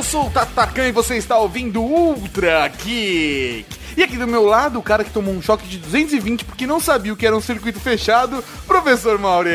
[0.00, 3.66] Eu sou o Tatacan e você está ouvindo Ultra Geek!
[3.94, 6.80] E aqui do meu lado, o cara que tomou um choque de 220 porque não
[6.80, 9.50] sabia o que era um circuito fechado, professor Mauri!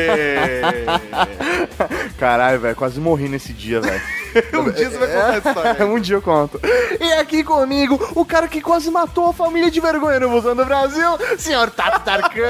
[2.16, 4.00] Caralho, velho, quase morri nesse dia, velho.
[4.54, 5.86] um dia você vai contar essa história.
[5.86, 6.60] um dia eu conto.
[7.00, 10.64] E aqui comigo, o cara que quase matou a família de vergonha no Museu do
[10.64, 12.40] Brasil, senhor Tatarkan.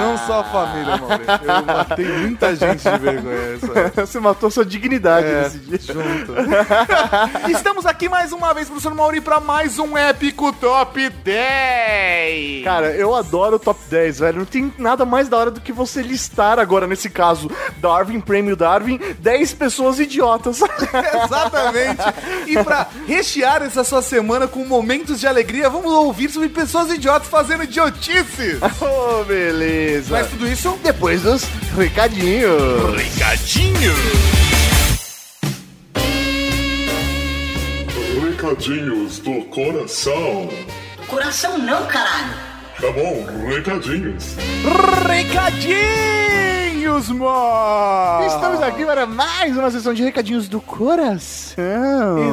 [0.00, 1.24] Não só a família, Mauri.
[1.42, 3.58] Eu matei muita gente de vergonha.
[3.58, 3.92] Sabe?
[4.06, 5.78] Você matou sua dignidade É, nesse dia.
[5.94, 6.32] junto.
[7.50, 12.64] Estamos aqui mais uma vez, professor Mauri, para mais um épico Top 10!
[12.64, 14.38] Cara, eu adoro o top 10, velho.
[14.38, 18.56] Não tem nada mais da hora do que você listar agora, nesse caso, Darwin, Prêmio
[18.56, 20.61] Darwin, 10 pessoas idiotas.
[21.24, 22.02] Exatamente.
[22.46, 27.28] E pra rechear essa sua semana com momentos de alegria, vamos ouvir sobre pessoas idiotas
[27.28, 28.58] fazendo idiotices.
[28.80, 30.10] oh, beleza.
[30.10, 31.44] Mas tudo isso depois dos
[31.76, 32.96] recadinhos.
[32.96, 33.92] Recadinho.
[38.20, 40.48] Recadinhos do coração.
[41.06, 42.51] Coração não, caralho.
[42.82, 44.34] Tá bom, recadinhos.
[45.06, 48.26] Recadinhos, mano.
[48.26, 51.54] Estamos aqui para mais uma sessão de recadinhos do coração.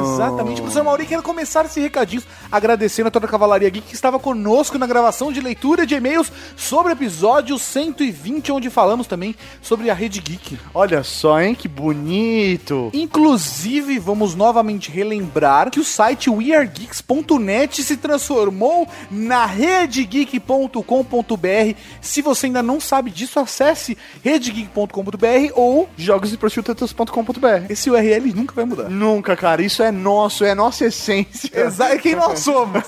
[0.02, 0.60] Exatamente.
[0.60, 4.76] Professor Mauri, quero começar esse recadinho agradecendo a toda a Cavalaria Geek que estava conosco
[4.76, 9.94] na gravação de leitura de e-mails sobre o episódio 120, onde falamos também sobre a
[9.94, 10.58] Rede Geek.
[10.74, 11.54] Olha só, hein?
[11.54, 12.90] Que bonito.
[12.92, 19.46] Inclusive, vamos novamente relembrar que o site weargeeks.net se transformou na
[20.40, 21.78] redegeek.com.br.
[22.00, 27.66] Se você ainda não sabe disso, acesse redegeek.com.br ou Jogos e prostitutas.com.br.
[27.68, 28.88] esse URL nunca vai mudar.
[28.88, 29.62] Nunca, cara.
[29.62, 31.50] Isso é nosso, é nossa essência.
[31.60, 32.82] Exato, é quem nós somos.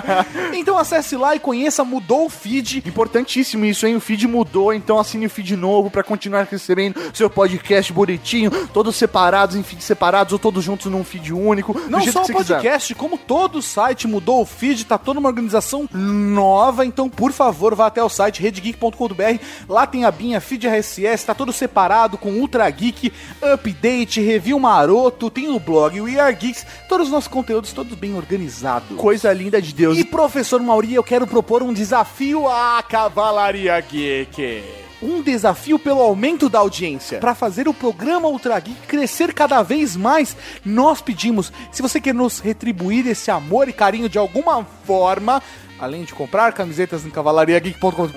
[0.54, 2.82] então acesse lá e conheça, mudou o feed.
[2.86, 3.96] Importantíssimo isso, hein?
[3.96, 8.96] O feed mudou, então assine o feed novo pra continuar recebendo seu podcast bonitinho, todos
[8.96, 11.78] separados em feeds separados ou todos juntos num feed único.
[11.88, 12.54] Não só o você quiser.
[12.54, 17.32] podcast, como todo o site mudou o feed, tá toda uma organização nova, então por
[17.32, 22.16] favor vá até o site redgeek.com.br, lá tem a binha feed RSS, tá todo separado
[22.16, 23.12] com Ultra Geek,
[23.42, 28.14] update, review maroto, tem o blog We Are Geeks, todos os nossos conteúdos todos bem
[28.16, 28.96] organizados.
[28.96, 29.98] Coisa linda de Deus.
[29.98, 34.62] E professor Mauri, eu quero propor um desafio à Cavalaria Geek.
[35.02, 37.18] Um desafio pelo aumento da audiência.
[37.18, 42.14] Para fazer o programa Ultra Geek crescer cada vez mais, nós pedimos, se você quer
[42.14, 45.42] nos retribuir esse amor e carinho de alguma forma,
[45.84, 48.14] além de comprar camisetas em cavalariageek.com.br,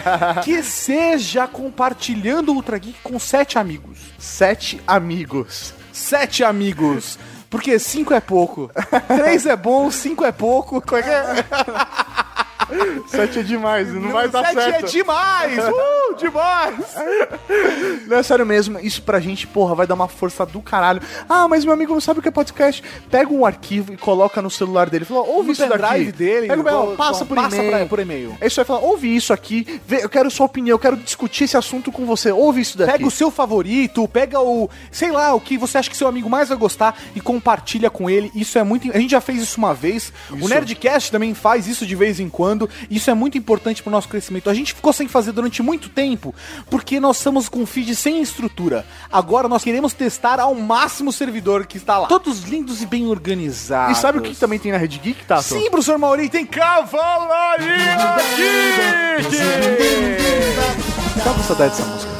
[0.44, 3.98] que seja compartilhando o Ultra Geek com sete amigos.
[4.18, 5.74] Sete amigos.
[5.92, 7.18] Sete amigos.
[7.50, 8.70] Porque cinco é pouco.
[9.08, 10.80] Três é bom, cinco é pouco.
[10.80, 11.44] Como é que é?
[13.08, 14.84] Sete é demais, não, vai dar Sete certo.
[14.86, 15.58] é demais!
[16.10, 16.74] Uh, demais!
[18.06, 21.00] Não, é sério mesmo, isso pra gente, porra, vai dar uma força do caralho.
[21.28, 22.82] Ah, mas meu amigo não sabe o que é podcast.
[23.10, 25.04] Pega um arquivo e coloca no celular dele.
[25.04, 26.10] Fala, ouve No isso daqui.
[26.12, 27.70] dele, Pega, vou- passa por passa e-mail.
[27.70, 28.36] pra- por e-mail.
[28.40, 29.80] É isso aí, fala, ouve isso aqui.
[29.86, 32.32] Vê, eu quero sua opinião, eu quero discutir esse assunto com você.
[32.32, 32.92] Ouve isso daqui.
[32.92, 36.28] Pega o seu favorito, pega o, sei lá, o que você acha que seu amigo
[36.28, 38.30] mais vai gostar e compartilha com ele.
[38.34, 38.90] Isso é muito.
[38.92, 40.12] A gente já fez isso uma vez.
[40.30, 42.59] O Nerdcast também faz isso de vez em quando.
[42.90, 44.50] Isso é muito importante pro nosso crescimento.
[44.50, 46.34] A gente ficou sem fazer durante muito tempo
[46.68, 48.84] porque nós estamos com um feed sem estrutura.
[49.10, 52.08] Agora nós queremos testar ao máximo o servidor que está lá.
[52.08, 53.98] Todos lindos e bem organizados.
[53.98, 55.42] E sabe o que também tem na Rede Geek, Tato?
[55.42, 57.96] Sim, professor Mauri, tem Cavalaria
[58.36, 59.36] Geek!
[61.22, 62.10] Tava com saudade dessa música.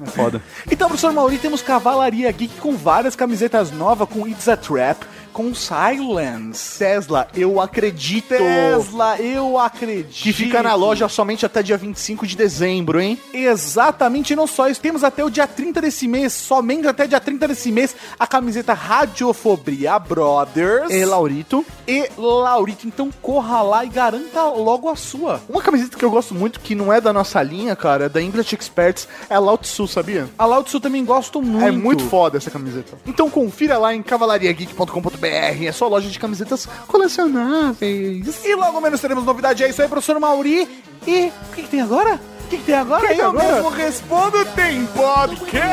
[0.00, 0.40] É foda.
[0.70, 5.04] Então, professor Mauri, temos Cavalaria Geek com várias camisetas novas, com It's a Trap,
[5.38, 6.80] com Silence.
[6.80, 8.30] Tesla, eu acredito.
[8.30, 10.20] Tesla, eu acredito.
[10.24, 13.16] Que fica na loja somente até dia 25 de dezembro, hein?
[13.32, 14.80] Exatamente, não só isso.
[14.80, 18.74] Temos até o dia 30 desse mês, somente até dia 30 desse mês, a camiseta
[18.74, 21.64] Radiofobia Brothers E Laurito.
[21.86, 22.88] e Laurito.
[22.88, 25.40] Então corra lá e garanta logo a sua.
[25.48, 28.20] Uma camiseta que eu gosto muito, que não é da nossa linha, cara, é da
[28.20, 30.28] English Experts, é a Lao Tzu, sabia?
[30.36, 31.64] A Lautsu também gosto muito.
[31.64, 32.98] É muito foda essa camiseta.
[33.06, 38.44] Então confira lá em cavalariageek.com.br, é sua loja de camisetas colecionáveis.
[38.44, 39.62] E logo menos teremos novidade.
[39.64, 40.68] É isso aí, professor Mauri.
[41.06, 42.14] E o que, que tem agora?
[42.44, 43.00] O que, que tem agora?
[43.02, 43.52] que tem Eu agora?
[43.54, 45.68] mesmo respondo, tem podcast!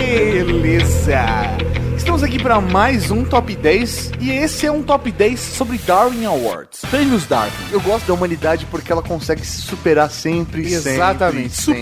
[0.00, 1.24] Beleza!
[2.00, 6.24] Estamos aqui para mais um Top 10 e esse é um Top 10 sobre Darwin
[6.24, 6.80] Awards.
[6.90, 7.52] Prêmios Darwin.
[7.70, 11.50] Eu gosto da humanidade porque ela consegue se superar sempre, Exatamente.
[11.50, 11.80] sempre, sempre.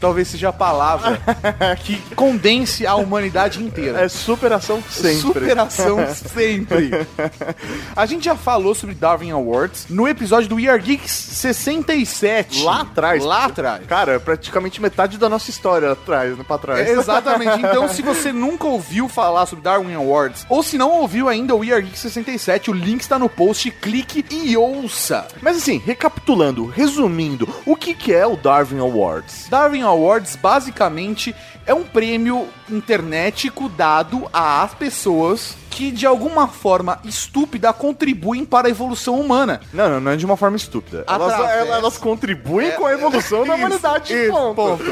[0.00, 1.20] Talvez seja a palavra
[1.84, 4.00] que condense a humanidade inteira.
[4.00, 5.20] É superação sempre.
[5.20, 6.90] Superação sempre.
[7.94, 12.62] A gente já falou sobre Darwin Awards no episódio do We Are Geeks 67.
[12.62, 13.24] Lá atrás.
[13.24, 13.86] Lá atrás.
[13.86, 16.86] Cara, é praticamente metade da nossa história atrás, né, pra trás.
[16.86, 17.58] É, exatamente.
[17.58, 21.58] Então, se você nunca ouviu falar sobre Darwin Awards, ou se não ouviu ainda o
[21.58, 25.26] We Are Geek 67, o link está no post, clique e ouça.
[25.42, 29.48] Mas assim, recapitulando, resumindo, o que, que é o Darwin Awards?
[29.48, 31.34] Darwin Awards basicamente
[31.66, 38.70] é um prêmio internetico dado às pessoas que de alguma forma estúpida contribuem para a
[38.70, 39.60] evolução humana.
[39.72, 41.04] Não, não, não é de uma forma estúpida.
[41.06, 44.12] Elas, Através- elas, elas contribuem com a evolução da humanidade.
[44.12, 44.82] isso, ponto.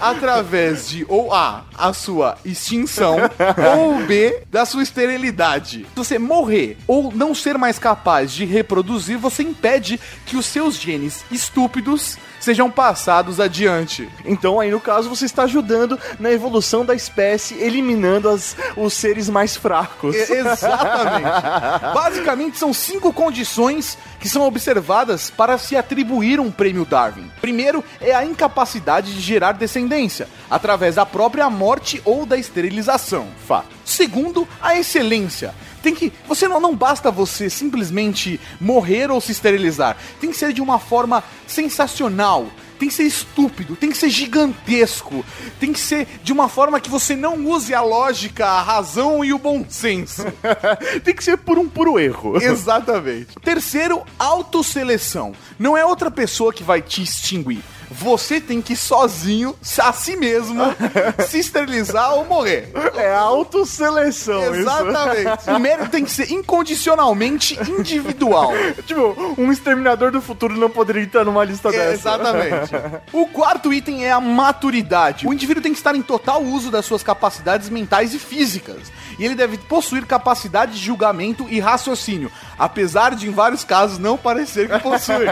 [0.00, 3.16] Através de ou A, a sua extinção,
[3.78, 5.86] ou B, da sua esterilidade.
[5.90, 10.74] Se você morrer ou não ser mais capaz de reproduzir, você impede que os seus
[10.78, 14.08] genes estúpidos sejam passados adiante.
[14.24, 19.28] Então aí no caso você está ajudando na evolução da espécie, eliminando as, os seres
[19.28, 20.14] mais fracos.
[20.14, 21.28] E- Exatamente.
[21.94, 27.30] Basicamente, são cinco condições que são observadas para se atribuir um prêmio Darwin.
[27.40, 33.28] Primeiro é a incapacidade de gerar descendência, através da própria morte ou da esterilização.
[33.46, 33.77] Fato.
[33.88, 35.54] Segundo, a excelência.
[35.82, 36.12] Tem que.
[36.28, 39.96] Você não, não basta você simplesmente morrer ou se esterilizar.
[40.20, 42.46] Tem que ser de uma forma sensacional.
[42.78, 45.24] Tem que ser estúpido, tem que ser gigantesco,
[45.58, 49.32] tem que ser de uma forma que você não use a lógica, a razão e
[49.32, 50.22] o bom senso.
[51.02, 52.40] Tem que ser por um puro erro.
[52.40, 53.34] Exatamente.
[53.42, 55.32] Terceiro, autoseleção.
[55.58, 57.64] Não é outra pessoa que vai te extinguir.
[57.90, 60.62] Você tem que sozinho, a si mesmo,
[61.26, 62.70] se esterilizar ou morrer.
[62.96, 64.54] É autoseleção.
[64.54, 65.50] Exatamente.
[65.50, 68.52] O mérito tem que ser incondicionalmente individual.
[68.56, 68.82] Isso.
[68.88, 71.92] Tipo, um exterminador do futuro não poderia entrar numa lista dessa.
[71.92, 72.70] Exatamente.
[73.12, 75.26] O quarto item é a maturidade.
[75.26, 78.92] O indivíduo tem que estar em total uso das suas capacidades mentais e físicas.
[79.18, 84.16] E ele deve possuir capacidade de julgamento e raciocínio, apesar de em vários casos não
[84.16, 85.26] parecer que possui.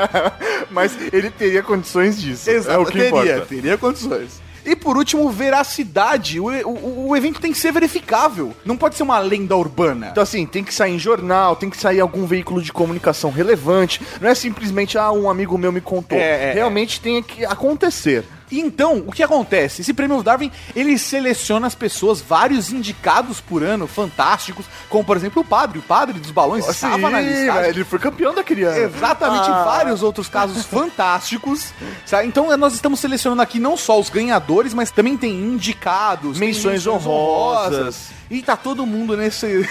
[0.70, 2.45] Mas ele teria condições disso.
[2.52, 3.40] Exato, é o que teria, importa.
[3.46, 4.46] teria condições.
[4.64, 6.40] E por último, veracidade.
[6.40, 8.52] O, o- o evento tem que ser verificável.
[8.64, 10.08] Não pode ser uma lenda urbana.
[10.10, 13.30] Então, assim, tem que sair em jornal, tem que sair em algum veículo de comunicação
[13.30, 14.00] relevante.
[14.20, 16.18] Não é simplesmente, ah, um amigo meu me contou.
[16.18, 18.24] É, é, Realmente tem que acontecer.
[18.50, 19.80] E então, o que acontece?
[19.82, 25.42] Esse prêmio Darwin, ele seleciona as pessoas, vários indicados por ano, fantásticos, como por exemplo
[25.42, 27.68] o padre, o padre dos balões estava na lista.
[27.68, 28.78] ele foi campeão da criança.
[28.78, 29.64] Exatamente, Ah.
[29.64, 31.72] vários outros casos fantásticos.
[32.04, 32.28] sabe?
[32.28, 36.86] Então nós estamos selecionando aqui não só os ganhadores, mas também tem indicados, tem Menções
[36.86, 38.08] honrosas.
[38.30, 39.68] E tá todo mundo nesse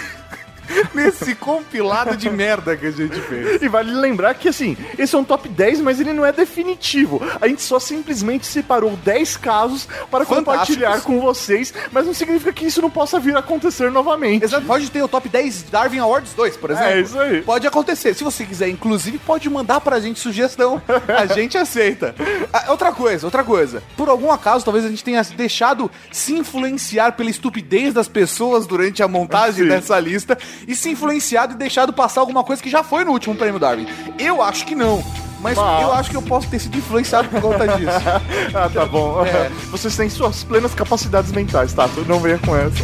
[0.94, 3.62] nesse compilado de merda que a gente fez.
[3.62, 7.20] E vale lembrar que, assim, esse é um top 10, mas ele não é definitivo.
[7.40, 12.66] A gente só simplesmente separou 10 casos para compartilhar com vocês, mas não significa que
[12.66, 14.44] isso não possa vir a acontecer novamente.
[14.44, 16.90] Exato, pode ter o top 10 Darwin Awards 2, por exemplo.
[16.90, 17.42] É isso aí.
[17.42, 18.14] Pode acontecer.
[18.14, 20.80] Se você quiser, inclusive, pode mandar pra gente sugestão.
[21.08, 22.14] A gente aceita.
[22.52, 23.82] Ah, outra coisa, outra coisa.
[23.96, 29.02] Por algum acaso, talvez a gente tenha deixado se influenciar pela estupidez das pessoas durante
[29.02, 29.68] a montagem Sim.
[29.68, 33.34] dessa lista e se influenciado e deixado passar alguma coisa que já foi no último
[33.34, 33.86] prêmio Darwin.
[34.18, 35.02] Eu acho que não.
[35.40, 37.90] Mas, Mas- eu acho que eu posso ter sido influenciado por conta disso.
[38.54, 39.24] ah, tá bom.
[39.24, 39.48] É.
[39.70, 41.88] Vocês têm suas plenas capacidades mentais, tá?
[42.06, 42.82] Não venha com essa.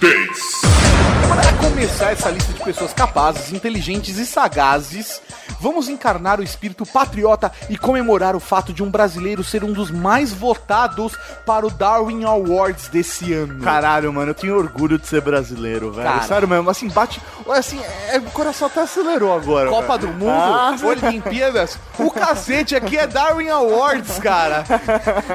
[0.00, 0.28] 10.
[1.28, 5.20] Para começar essa lista de pessoas capazes, inteligentes e sagazes,
[5.60, 9.90] vamos encarnar o espírito patriota e comemorar o fato de um brasileiro ser um dos
[9.90, 11.12] mais votados
[11.46, 13.62] para o Darwin Awards desse ano.
[13.62, 16.08] Caralho, mano, eu tenho orgulho de ser brasileiro, velho.
[16.08, 16.22] Cara.
[16.22, 17.20] Sério mesmo, assim, bate.
[17.46, 19.70] Olha, assim, é, o coração até acelerou agora.
[19.70, 20.12] Copa velho.
[20.12, 24.64] do Mundo, Ah, Olimpíadas, o cacete aqui é Darwin Awards, cara.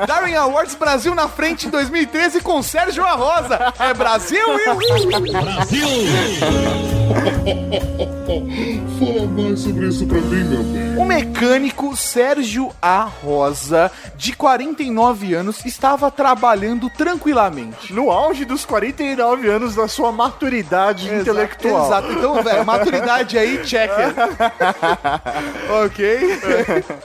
[0.07, 3.73] Darwin Awards Brasil na frente em 2013 com Sérgio Arrosa.
[3.79, 4.63] É Brasil e...
[8.99, 10.97] Fala mais sobre isso mim, meu bem.
[10.97, 13.03] O mecânico Sérgio A.
[13.03, 17.91] Rosa, de 49 anos, estava trabalhando tranquilamente.
[17.91, 21.85] No auge dos 49 anos da sua maturidade intelectual.
[21.85, 22.11] Exato.
[22.11, 24.13] Então, velho, maturidade aí, checker.
[25.83, 26.39] ok?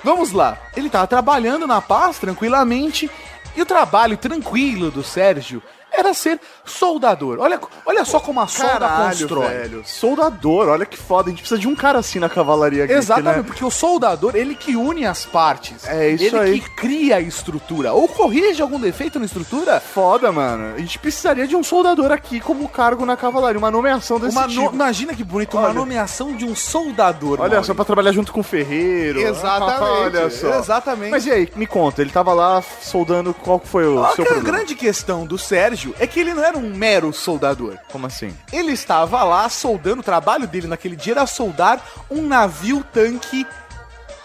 [0.04, 0.58] Vamos lá.
[0.76, 3.10] Ele tava trabalhando na paz, tranquilamente,
[3.56, 5.62] e o trabalho tranquilo do Sérgio
[5.98, 7.38] era ser soldador.
[7.40, 9.48] Olha, olha só como a solda Caralho, constrói.
[9.48, 9.82] velho.
[9.84, 11.28] Soldador, olha que foda.
[11.28, 12.92] A gente precisa de um cara assim na cavalaria aqui.
[12.92, 13.42] Exatamente, né?
[13.42, 15.86] porque o soldador, ele que une as partes.
[15.86, 16.60] É isso ele aí.
[16.60, 17.92] que cria a estrutura.
[17.92, 19.80] Ou corrige algum defeito na estrutura.
[19.80, 20.74] Foda, mano.
[20.74, 24.46] A gente precisaria de um soldador aqui como cargo na cavalaria, uma nomeação desse Uma
[24.46, 24.74] no- tipo.
[24.74, 25.74] Imagina que bonito, uma Olha.
[25.74, 27.40] nomeação de um soldador.
[27.40, 27.66] Olha Mauri.
[27.66, 29.20] só, pra trabalhar junto com o ferreiro.
[29.20, 29.82] Exatamente.
[30.18, 30.58] Olha só.
[30.58, 31.10] Exatamente.
[31.10, 34.34] Mas e aí, me conta, ele tava lá soldando, qual foi o a seu gra-
[34.34, 34.56] problema?
[34.58, 37.76] grande questão do Sérgio é que ele não era um mero soldador.
[37.90, 38.36] Como assim?
[38.52, 43.46] Ele estava lá soldando, o trabalho dele naquele dia era soldar um navio tanque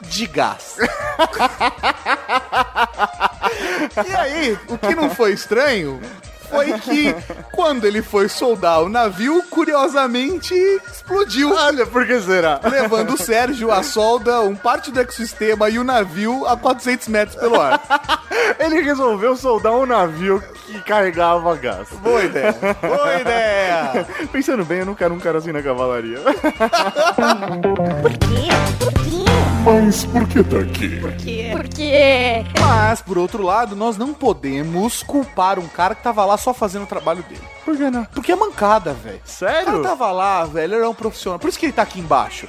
[0.02, 0.76] de gás.
[4.06, 6.00] e aí, o que não foi estranho
[6.54, 7.16] foi que
[7.52, 10.54] quando ele foi soldar o navio, curiosamente
[10.92, 11.54] explodiu.
[11.54, 12.60] Olha, por que será?
[12.64, 17.36] Levando o Sérgio, a solda, um parte do ecossistema e o navio a 400 metros
[17.36, 17.82] pelo ar.
[18.60, 21.90] Ele resolveu soldar um navio que carregava gás.
[22.02, 22.56] Boa ideia.
[22.82, 24.08] Boa ideia.
[24.32, 26.20] Pensando bem, eu não quero um cara assim na cavalaria.
[29.66, 31.00] Mas por que tá aqui?
[31.00, 31.52] Porque
[32.60, 36.84] Mas, por outro lado, nós não podemos culpar um cara que tava lá só fazendo
[36.84, 37.42] o trabalho dele.
[37.66, 38.06] Por que não?
[38.06, 39.22] Porque é mancada, velho.
[39.26, 39.66] Sério?
[39.66, 41.40] cara tava lá, velho, ele era um profissional.
[41.40, 42.46] Por isso que ele tá aqui embaixo.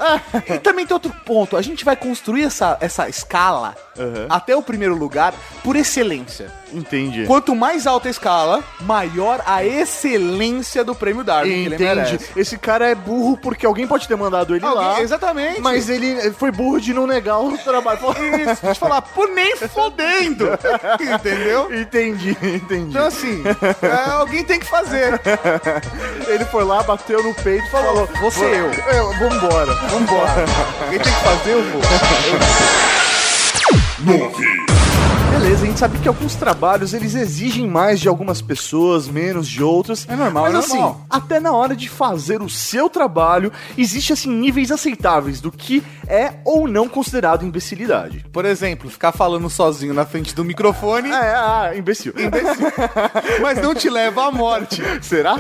[0.48, 1.56] E também tem outro ponto.
[1.56, 4.26] A gente vai construir essa, essa escala Aham.
[4.28, 6.50] até o primeiro lugar por excelência.
[6.72, 7.24] Entendi.
[7.26, 11.94] Quanto mais alta a escala, maior a excelência do prêmio Darwin que ele Entendi.
[11.94, 12.30] merece.
[12.36, 15.00] Esse cara é burro porque alguém pode ter mandado ele Alguém- lá.
[15.00, 15.60] exatamente.
[15.60, 17.98] Mas ele foi burro de não negar o trabalho.
[18.00, 18.10] Isso,
[18.62, 20.48] deixa eu falar, por nem fodendo.
[21.00, 21.72] Entendeu?
[21.74, 22.90] Entendi, entendi.
[22.90, 23.42] Então, assim,
[23.82, 25.03] é, alguém tem que fazer.
[26.28, 28.70] Ele foi lá, bateu no peito e falou: você eu.
[28.70, 29.74] É, vambora.
[29.88, 30.44] Vambora.
[30.84, 31.82] Alguém tem que fazer, eu vou.
[35.40, 39.62] Beleza, a gente sabe que alguns trabalhos eles exigem mais de algumas pessoas, menos de
[39.62, 40.06] outras.
[40.08, 41.00] É normal, Mas é assim, normal.
[41.10, 46.34] até na hora de fazer o seu trabalho, existe assim níveis aceitáveis do que é
[46.44, 48.24] ou não considerado imbecilidade.
[48.32, 52.14] Por exemplo, ficar falando sozinho na frente do microfone, É, ah, imbecil.
[53.42, 54.80] mas não te leva à morte.
[55.02, 55.34] Será?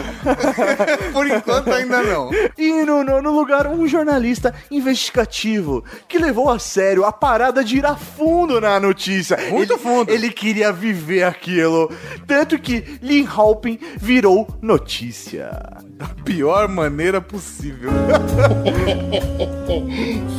[1.12, 2.30] Por enquanto ainda não.
[2.58, 7.86] E no nono lugar, um jornalista investigativo que levou a sério a parada de ir
[7.86, 9.36] a fundo na notícia.
[9.50, 10.10] Muito Ele- fundo.
[10.10, 11.92] Ele queria viver aquilo.
[12.26, 15.50] Tanto que Lin Halpin virou notícia.
[15.96, 17.90] Da pior maneira possível.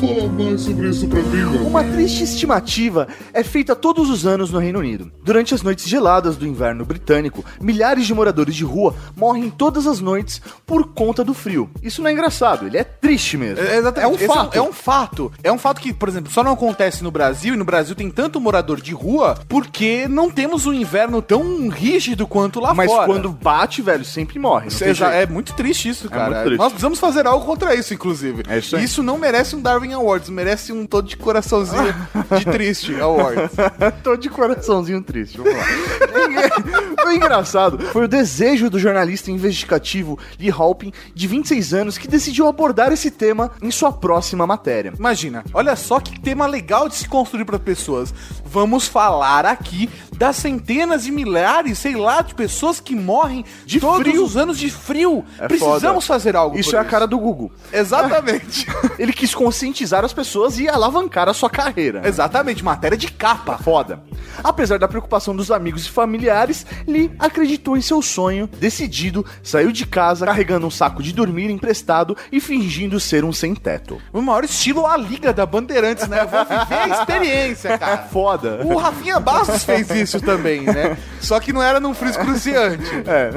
[0.01, 4.51] Fala mais sobre isso pra mim, meu Uma triste estimativa é feita todos os anos
[4.51, 5.11] no Reino Unido.
[5.23, 9.99] Durante as noites geladas do inverno britânico, milhares de moradores de rua morrem todas as
[9.99, 11.69] noites por conta do frio.
[11.81, 13.63] Isso não é engraçado, ele é triste mesmo.
[13.63, 14.03] É, exatamente.
[14.03, 14.55] É um Esse fato.
[14.57, 15.31] É um fato.
[15.43, 18.09] É um fato que, por exemplo, só não acontece no Brasil, e no Brasil tem
[18.09, 23.05] tanto morador de rua, porque não temos um inverno tão rígido quanto lá Mas fora.
[23.05, 24.69] quando bate, velho, sempre morre.
[24.69, 25.03] jeito.
[25.03, 26.29] É muito triste isso, cara.
[26.31, 26.57] muito triste.
[26.59, 28.43] Nós precisamos fazer algo contra isso, inclusive.
[28.47, 29.05] É isso aí.
[29.05, 31.95] não merece um Darwin Awards, merece um todo de coraçãozinho
[32.37, 33.51] de triste Awards.
[34.03, 37.05] Tô de coraçãozinho triste, vamos lá.
[37.05, 42.47] o engraçado foi o desejo do jornalista investigativo Lee Halpin, de 26 anos, que decidiu
[42.47, 44.93] abordar esse tema em sua próxima matéria.
[44.97, 48.13] Imagina, olha só que tema legal de se construir para pessoas.
[48.45, 54.07] Vamos falar aqui das centenas e milhares, sei lá, de pessoas que morrem De todos
[54.07, 54.23] frio.
[54.23, 55.25] os anos de frio.
[55.37, 56.19] É Precisamos foda.
[56.19, 57.51] fazer algo Isso é a cara do Google.
[57.73, 58.65] Exatamente.
[58.97, 62.01] Ele quis conscientizar as pessoas e alavancar a sua carreira.
[62.07, 63.57] Exatamente, matéria de capa.
[63.57, 64.01] Foda.
[64.43, 69.85] Apesar da preocupação dos amigos e familiares, Lee acreditou em seu sonho, decidido, saiu de
[69.85, 74.01] casa carregando um saco de dormir emprestado e fingindo ser um sem-teto.
[74.13, 76.21] O maior estilo a Liga da Bandeirantes, né?
[76.21, 77.97] Eu vou viver a experiência, cara.
[78.03, 78.61] Foda.
[78.63, 80.97] O Rafinha Bastos fez isso também, né?
[81.21, 82.85] Só que não era num frio cruciante.
[83.05, 83.29] É.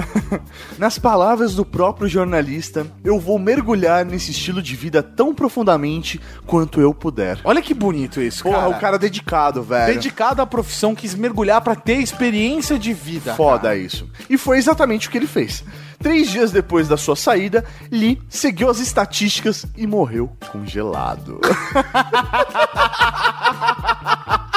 [0.79, 6.81] Nas palavras do próprio jornalista, eu vou mergulhar nesse estilo de vida tão profundamente quanto
[6.81, 7.39] eu puder.
[7.45, 8.69] Olha que bonito isso, Porra, cara.
[8.69, 9.95] o cara dedicado, velho.
[9.95, 13.35] Dedicado à profissão, quis mergulhar pra ter experiência de vida.
[13.35, 14.09] Foda isso.
[14.29, 15.65] E foi exatamente o que ele fez.
[16.01, 21.41] Três dias depois da sua saída, Lee seguiu as estatísticas e morreu congelado.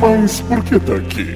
[0.00, 1.34] Mas por que tá aqui?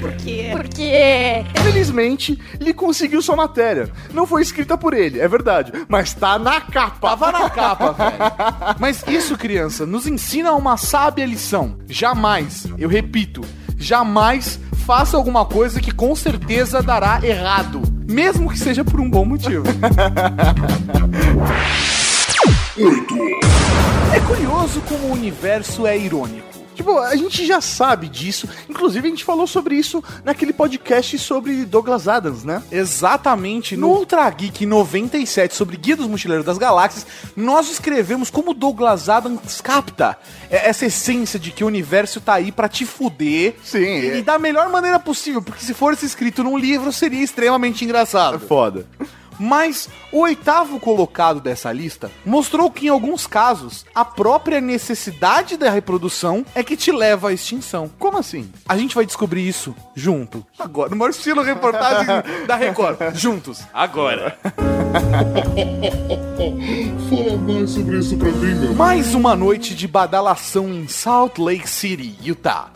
[0.52, 3.88] Porque Felizmente, Lee conseguiu sua matéria.
[4.12, 7.08] Não foi escrita por ele, é verdade, mas tá na capa.
[7.08, 8.76] Tava na capa, velho.
[8.78, 11.78] Mas isso, criança, nos ensina uma sábia lição.
[11.88, 13.42] Jamais, eu repito,
[13.76, 17.80] jamais faça alguma coisa que com certeza dará errado.
[18.08, 19.64] Mesmo que seja por um bom motivo.
[24.14, 26.46] É curioso como o universo é irônico.
[26.74, 28.48] Tipo, a gente já sabe disso.
[28.68, 32.62] Inclusive, a gente falou sobre isso naquele podcast sobre Douglas Adams, né?
[32.70, 37.04] Exatamente, no Ultra Geek 97 sobre Guia dos Mochileiros das Galáxias,
[37.36, 40.16] nós escrevemos como Douglas Adams capta
[40.48, 43.56] essa essência de que o universo tá aí pra te fuder.
[43.64, 44.22] Sim, E é.
[44.22, 48.38] da melhor maneira possível, porque se fosse escrito num livro seria extremamente engraçado.
[48.38, 48.86] Foda.
[49.38, 55.70] Mas o oitavo colocado dessa lista mostrou que, em alguns casos, a própria necessidade da
[55.70, 57.90] reprodução é que te leva à extinção.
[57.98, 58.50] Como assim?
[58.68, 60.44] A gente vai descobrir isso junto.
[60.58, 62.06] Agora, no maior estilo reportagem
[62.46, 62.98] da Record.
[63.14, 63.62] Juntos.
[63.72, 64.38] Agora.
[67.08, 68.74] Fala mais sobre isso pra mim, meu.
[68.74, 72.70] Mais uma noite de badalação em Salt Lake City, Utah.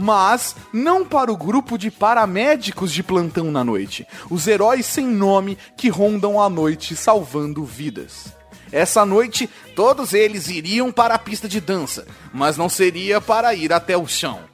[0.00, 5.58] Mas não para o grupo de paramédicos de plantão na noite, os heróis sem nome
[5.76, 8.32] que rondam a noite salvando vidas.
[8.72, 13.72] Essa noite, todos eles iriam para a pista de dança, mas não seria para ir
[13.72, 14.40] até o chão.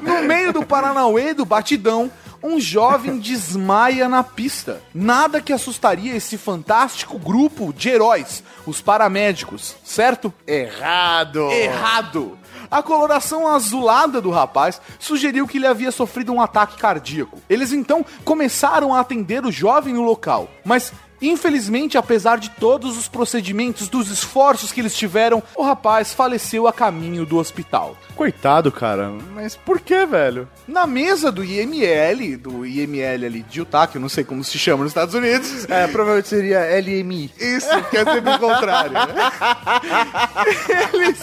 [0.00, 2.10] No meio do Paranauê do batidão,
[2.42, 4.82] um jovem desmaia na pista.
[4.94, 10.32] Nada que assustaria esse fantástico grupo de heróis, os paramédicos, certo?
[10.46, 11.50] Errado!
[11.50, 12.38] Errado!
[12.70, 17.38] A coloração azulada do rapaz sugeriu que ele havia sofrido um ataque cardíaco.
[17.48, 23.08] Eles então começaram a atender o jovem no local, mas infelizmente, apesar de todos os
[23.08, 27.96] procedimentos, dos esforços que eles tiveram, o rapaz faleceu a caminho do hospital.
[28.16, 29.10] Coitado, cara.
[29.34, 30.48] Mas por que, velho?
[30.66, 34.58] Na mesa do IML, do IML ali de Utah, que eu não sei como se
[34.58, 35.68] chama nos Estados Unidos.
[35.68, 37.32] É, provavelmente seria LMI.
[37.38, 38.92] Isso, que é sempre o contrário.
[38.92, 39.14] né?
[40.92, 41.18] Eles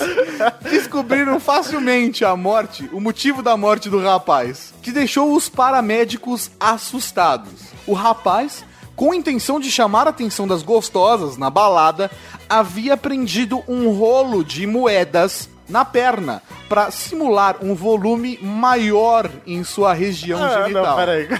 [0.62, 7.68] descobriram facilmente a morte, o motivo da morte do rapaz, que deixou os paramédicos assustados.
[7.86, 8.64] O rapaz,
[8.98, 12.10] com a intenção de chamar a atenção das gostosas na balada,
[12.50, 19.94] havia prendido um rolo de moedas na perna para simular um volume maior em sua
[19.94, 20.86] região Ah, genital.
[20.86, 21.28] não, peraí.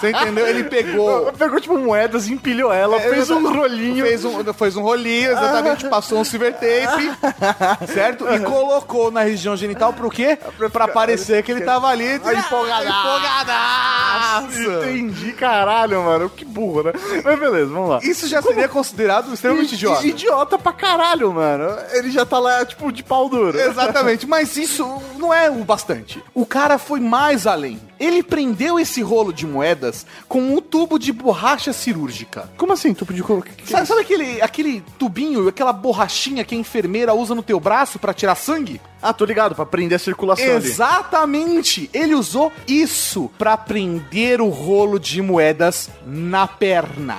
[0.00, 0.44] Você entendeu?
[0.46, 4.04] Ele pegou Pegou, tipo, moedas, empilhou ela, fez um rolinho.
[4.04, 7.12] Fez um, fez um rolinho, exatamente, passou um silver tape,
[7.94, 8.26] certo?
[8.28, 10.36] E colocou na região genital pro quê?
[10.72, 12.88] Pra parecer que ele tava ali empolgadaço.
[12.88, 14.60] empolgadaço.
[14.82, 16.28] Entendi, caralho, mano.
[16.30, 16.92] Que burro, né?
[17.24, 18.00] Mas beleza, vamos lá.
[18.02, 20.06] Isso já seria considerado extremamente idiota.
[20.06, 21.76] Idiota pra caralho, mano.
[21.92, 23.58] Ele já tá lá, tipo, de pau duro.
[23.58, 26.22] Exatamente, mas isso não é o bastante.
[26.34, 27.80] O cara foi mais além.
[27.98, 32.50] Ele prendeu esse rolo de moedas com um tubo de borracha cirúrgica.
[32.56, 33.42] Como assim, tubo de couro?
[33.42, 37.98] Que- Sabe, sabe aquele, aquele tubinho, aquela borrachinha que a enfermeira usa no teu braço
[37.98, 38.80] pra tirar sangue?
[39.02, 40.66] Ah, tô ligado, pra prender a circulação ali.
[40.66, 41.88] Exatamente!
[41.92, 47.18] Ele usou isso pra prender o rolo de moedas na perna.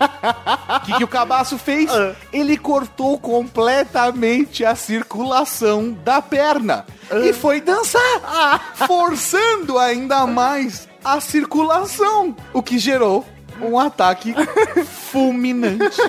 [0.00, 1.90] O que, que o cabaço fez?
[1.90, 2.14] Ah.
[2.32, 6.86] Ele cortou completamente a circulação da perna.
[7.10, 13.24] E foi dançar, forçando ainda mais a circulação, o que gerou
[13.60, 14.34] um ataque
[14.84, 16.00] fulminante.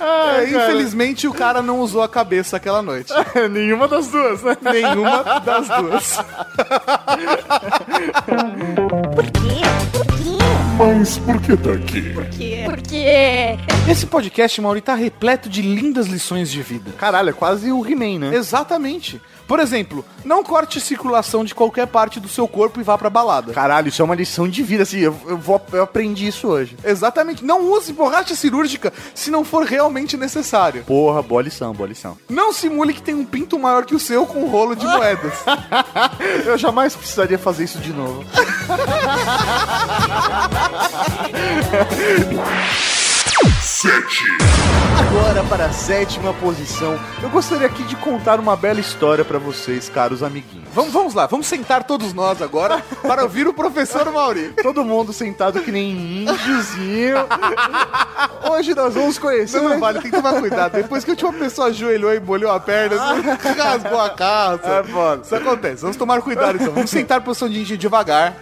[0.00, 3.12] É, infelizmente o cara não usou a cabeça aquela noite.
[3.50, 4.56] Nenhuma das duas, né?
[4.62, 6.18] Nenhuma das duas.
[10.80, 12.14] Mas por que tá aqui?
[12.64, 13.04] Porque.
[13.86, 16.92] Esse podcast, Mauri, tá repleto de lindas lições de vida.
[16.92, 18.34] Caralho, é quase o He-Man, né?
[18.34, 19.20] Exatamente.
[19.50, 23.52] Por exemplo, não corte circulação de qualquer parte do seu corpo e vá pra balada.
[23.52, 26.76] Caralho, isso é uma lição de vida, assim, eu, eu, vou, eu aprendi isso hoje.
[26.84, 27.44] Exatamente.
[27.44, 30.84] Não use borracha cirúrgica se não for realmente necessário.
[30.84, 32.16] Porra, boa lição, boa lição.
[32.28, 35.34] Não simule que tem um pinto maior que o seu com um rolo de moedas.
[36.46, 38.24] Eu jamais precisaria fazer isso de novo.
[43.80, 44.24] Sete.
[44.98, 49.88] Agora, para a sétima posição, eu gostaria aqui de contar uma bela história pra vocês,
[49.88, 50.68] caros amiguinhos.
[50.72, 54.52] Vamos, vamos lá, vamos sentar todos nós agora para ouvir o professor Mauri.
[54.62, 55.90] Todo mundo sentado que nem
[56.22, 57.16] índiozinho.
[58.50, 59.60] Hoje nós vamos conhecer.
[59.60, 60.72] Não, não vale, tem que tomar cuidado.
[60.72, 64.66] Depois que a última pessoa ajoelhou e molhou a perna, você rasgou a calça.
[64.66, 65.22] É foda.
[65.24, 65.82] Isso acontece.
[65.82, 66.72] Vamos tomar cuidado então.
[66.72, 68.36] Vamos sentar posição de índio devagar.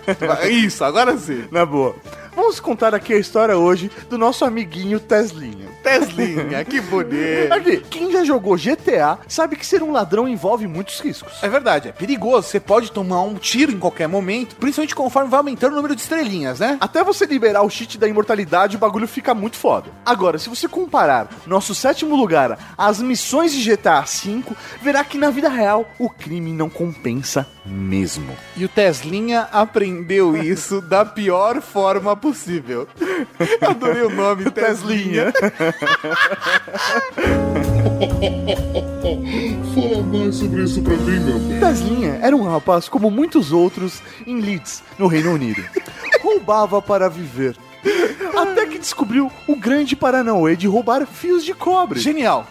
[0.50, 1.46] Isso, agora sim.
[1.50, 1.94] Na boa.
[2.34, 5.67] Vamos contar aqui a história hoje do nosso amiguinho Teslinha.
[5.88, 7.53] Teslinha, que bonito.
[7.53, 11.33] Aqui, quem já jogou GTA sabe que ser um ladrão envolve muitos riscos.
[11.42, 12.48] É verdade, é perigoso.
[12.48, 16.03] Você pode tomar um tiro em qualquer momento, principalmente conforme vai aumentando o número de
[16.03, 16.77] estrelinhas, né?
[16.81, 19.90] Até você liberar o cheat da imortalidade, o bagulho fica muito foda.
[20.05, 24.42] Agora, se você comparar nosso sétimo lugar às missões de GTA V,
[24.83, 28.37] verá que na vida real o crime não compensa mesmo.
[28.57, 32.88] E o Teslinha aprendeu isso da pior forma possível.
[33.61, 35.33] Adorei o nome, Teslinha.
[39.74, 41.60] Fala mais sobre isso pra mim, meu bem.
[41.60, 45.62] Teslinha era um rapaz como muitos outros em Leeds, no Reino Unido.
[46.22, 47.56] Roubava para viver.
[48.36, 52.00] Até que descobriu o grande Paranauê de roubar fios de cobre.
[52.00, 52.46] Genial.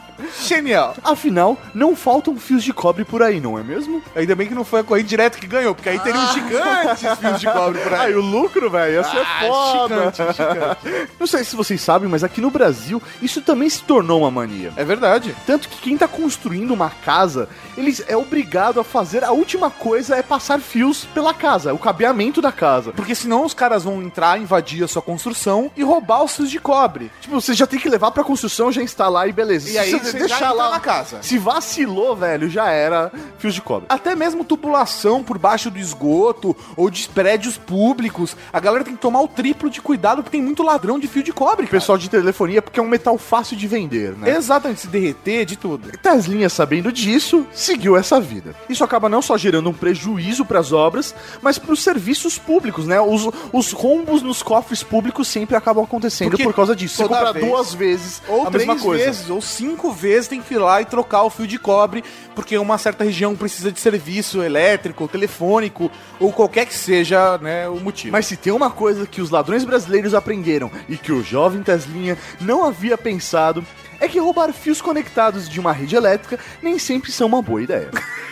[0.46, 0.96] Genial.
[1.04, 4.02] Afinal, não faltam fios de cobre por aí, não é mesmo?
[4.16, 7.20] Ainda bem que não foi a corrente direta que ganhou, porque aí teria um gigantes
[7.20, 8.00] fios de cobre por aí.
[8.08, 9.96] Aí o lucro, velho, ia ser Ah, foda.
[9.96, 11.08] gigante, gigante.
[11.20, 14.72] Não sei se vocês sabem, mas aqui no Brasil isso também se tornou uma mania.
[14.76, 15.36] É verdade.
[15.46, 20.16] Tanto que quem tá construindo uma casa, ele é obrigado a fazer a última coisa
[20.16, 22.92] é passar fios pela casa, o cabeamento da casa.
[22.92, 26.60] Porque senão os caras vão entrar, invadir a sua construção e roubar os fios de
[26.60, 27.12] cobre.
[27.22, 29.70] Tipo, você já tem que levar pra construção, já instalar e beleza.
[29.70, 31.20] E aí deixar lá na casa.
[31.22, 33.86] Se vacilou, velho, já era fios de cobre.
[33.90, 38.36] Até mesmo tubulação por baixo do esgoto ou de prédios públicos.
[38.52, 41.24] A galera tem que tomar o triplo de cuidado porque tem muito ladrão de fio
[41.24, 41.78] de cobre, cara.
[41.80, 44.36] pessoal de telefonia, porque é um metal fácil de vender, né?
[44.36, 45.92] Exatamente, se derreter, de tudo.
[45.98, 48.56] Teslinha, sabendo disso, seguiu essa vida.
[48.70, 52.86] Isso acaba não só gerando um prejuízo para as obras, mas para os serviços públicos,
[52.88, 53.00] né?
[53.00, 56.98] Os, os rombos nos cofres públicos sempre acabam acontecendo Porque por causa disso.
[56.98, 59.06] Você compra vez- duas vezes Ou a três mesma coisa.
[59.06, 62.04] vezes, ou cinco vezes tem que ir lá e trocar o fio de cobre,
[62.36, 67.80] porque uma certa região precisa de serviço elétrico, telefônico, ou qualquer que seja né, o
[67.80, 68.12] motivo.
[68.12, 72.18] Mas se tem uma coisa que os ladrões brasileiros aprenderam e que o jovem Teslinha
[72.40, 73.66] não havia pensado,
[74.00, 77.90] é que roubar fios conectados de uma rede elétrica nem sempre são uma boa ideia.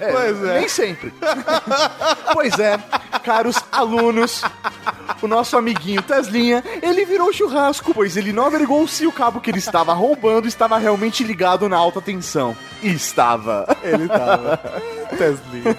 [0.00, 0.58] É, Pois é.
[0.58, 1.12] Nem sempre.
[2.34, 2.76] pois é,
[3.22, 4.42] caros alunos,
[5.22, 9.50] o nosso amiguinho Teslinha, ele virou churrasco, pois ele não averigou se o cabo que
[9.50, 12.56] ele estava roubando estava realmente ligado na alta tensão.
[12.82, 13.66] E estava.
[13.82, 14.60] ele tava.
[15.16, 15.74] Teslinha.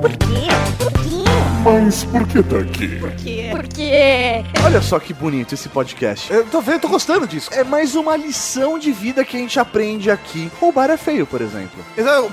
[0.00, 0.48] Por quê?
[0.78, 1.28] Por quê?
[1.64, 2.88] Mas por que tá aqui?
[2.98, 3.48] Por quê?
[3.50, 4.44] Por quê?
[4.64, 6.32] Olha só que bonito esse podcast.
[6.32, 7.50] Eu tô vendo, tô gostando disso.
[7.52, 10.50] É mais uma lição de vida que a gente aprende aqui.
[10.60, 11.84] Roubar é feio, por exemplo.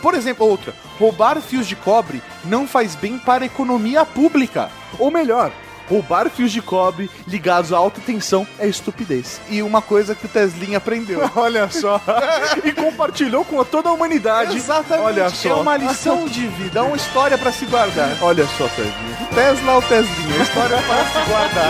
[0.02, 0.74] Por exemplo, outra.
[1.00, 4.70] Roubar fios de cobre não faz bem para a economia pública.
[5.00, 5.52] Ou melhor,
[5.89, 9.39] roubar fios de cobre ligados a alta tensão é estupidez.
[9.50, 11.30] E uma coisa que o Teslinha aprendeu.
[11.36, 12.02] Olha só.
[12.63, 14.58] e compartilhou com toda a humanidade.
[14.58, 15.06] Exatamente.
[15.06, 15.50] Olha só.
[15.50, 18.17] É uma lição de vida, é uma história para se guardar.
[18.21, 19.30] Olha só, Teslinha.
[19.34, 21.65] Tesla ou Teslinha, história para se guardar.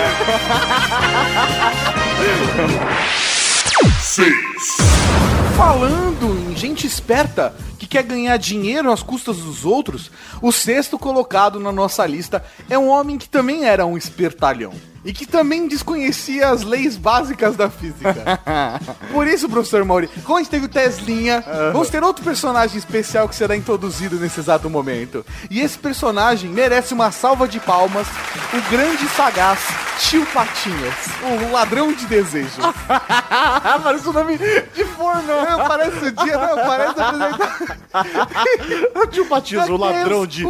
[4.02, 4.32] 6.
[5.58, 10.10] Falando gente esperta que quer ganhar dinheiro às custas dos outros,
[10.42, 14.74] o sexto colocado na nossa lista é um homem que também era um espertalhão.
[15.06, 18.42] E que também desconhecia as leis básicas da física.
[19.14, 23.30] Por isso, professor Mauri, como a gente teve o Teslinha, vamos ter outro personagem especial
[23.30, 25.24] que será introduzido nesse exato momento.
[25.50, 28.08] E esse personagem merece uma salva de palmas,
[28.52, 29.60] o grande sagaz
[30.00, 30.96] Tio Patinhas,
[31.48, 32.58] o ladrão de desejos.
[33.84, 35.24] Parece o nome de forno.
[35.26, 37.78] Não, parece o dia, não, parece apresentar.
[39.12, 40.44] Tio Patias, o ladrão de,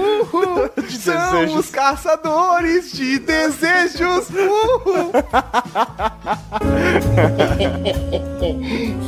[0.88, 1.60] de São desejos.
[1.60, 4.30] os caçadores de desejos.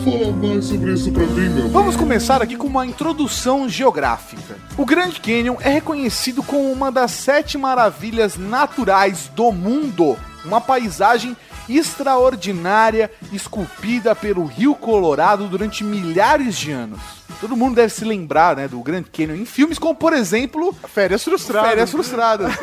[0.04, 1.69] Fala mais sobre isso pra mim, meu.
[1.69, 4.58] Vamos começar aqui com uma introdução geográfica.
[4.78, 10.17] O Grand Canyon é reconhecido como uma das sete maravilhas naturais do mundo.
[10.45, 11.36] Uma paisagem
[11.69, 17.16] extraordinária esculpida pelo Rio Colorado durante milhares de anos.
[17.39, 21.23] Todo mundo deve se lembrar né, do Grand Canyon em filmes como, por exemplo, Férias
[21.23, 21.69] frustradas.
[21.69, 22.54] Férias Frustradas.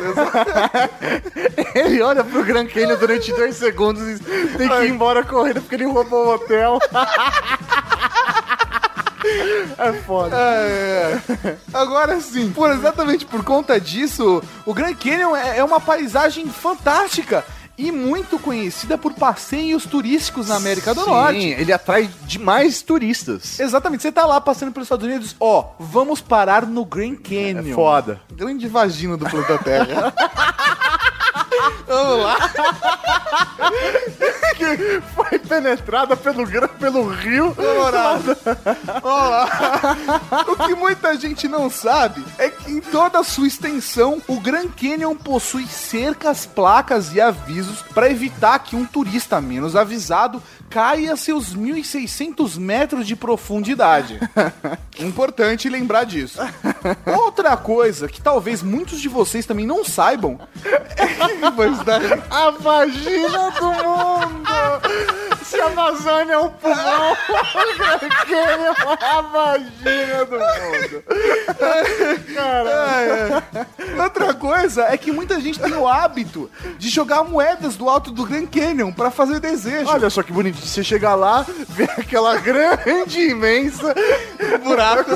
[1.73, 4.19] Ele olha pro Grand Canyon durante dois segundos e
[4.57, 6.79] tem que ir embora correndo porque ele roubou o hotel.
[9.77, 10.35] É foda.
[10.37, 11.57] É, é.
[11.73, 17.43] Agora sim, por exatamente por conta disso, o Grand Canyon é, é uma paisagem fantástica
[17.77, 21.37] e muito conhecida por passeios turísticos na América do Sim, Norte.
[21.47, 23.59] ele atrai demais turistas.
[23.59, 27.71] Exatamente, você tá lá passando pelos Estados Unidos, ó, vamos parar no Grand Canyon.
[27.71, 28.21] É foda.
[28.31, 30.13] Grande vagina do planeta Terra.
[31.87, 32.37] vamos lá.
[34.55, 36.47] Que foi penetrada pelo,
[36.79, 37.53] pelo rio.
[37.53, 38.37] Colorado.
[39.01, 39.97] Vamos lá.
[40.47, 44.69] O que muita gente não sabe é que em toda a sua extensão, o Grand
[44.69, 51.17] Canyon possui cercas, placas e avisos para evitar que um turista menos avisado caia a
[51.17, 54.19] seus 1.600 metros de profundidade.
[54.99, 56.39] Importante lembrar disso.
[57.05, 61.44] Outra coisa que talvez muitos de vocês também não saibam é...
[61.51, 61.99] Pois tá.
[62.29, 65.24] A vagina do mundo!
[65.49, 71.03] Se a Amazônia é um pulmão, o Grand Canyon é a vagina do mundo.
[74.01, 78.25] Outra coisa é que muita gente tem o hábito de jogar moedas do alto do
[78.25, 79.87] Grand Canyon pra fazer desejo.
[79.89, 80.57] Olha só que bonito.
[80.57, 83.93] Você chegar lá, vê aquela grande, imensa
[84.63, 85.11] buraco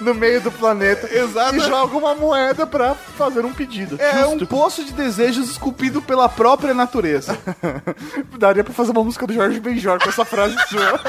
[0.00, 1.56] no meio do planeta Exato.
[1.56, 3.96] e joga uma moeda pra fazer um pedido.
[4.00, 4.46] é um Justo.
[4.46, 7.38] poço de desejos esculpido pela própria natureza.
[8.38, 11.00] Daria pra fazer uma música do Jorge Benjor com essa frase sua.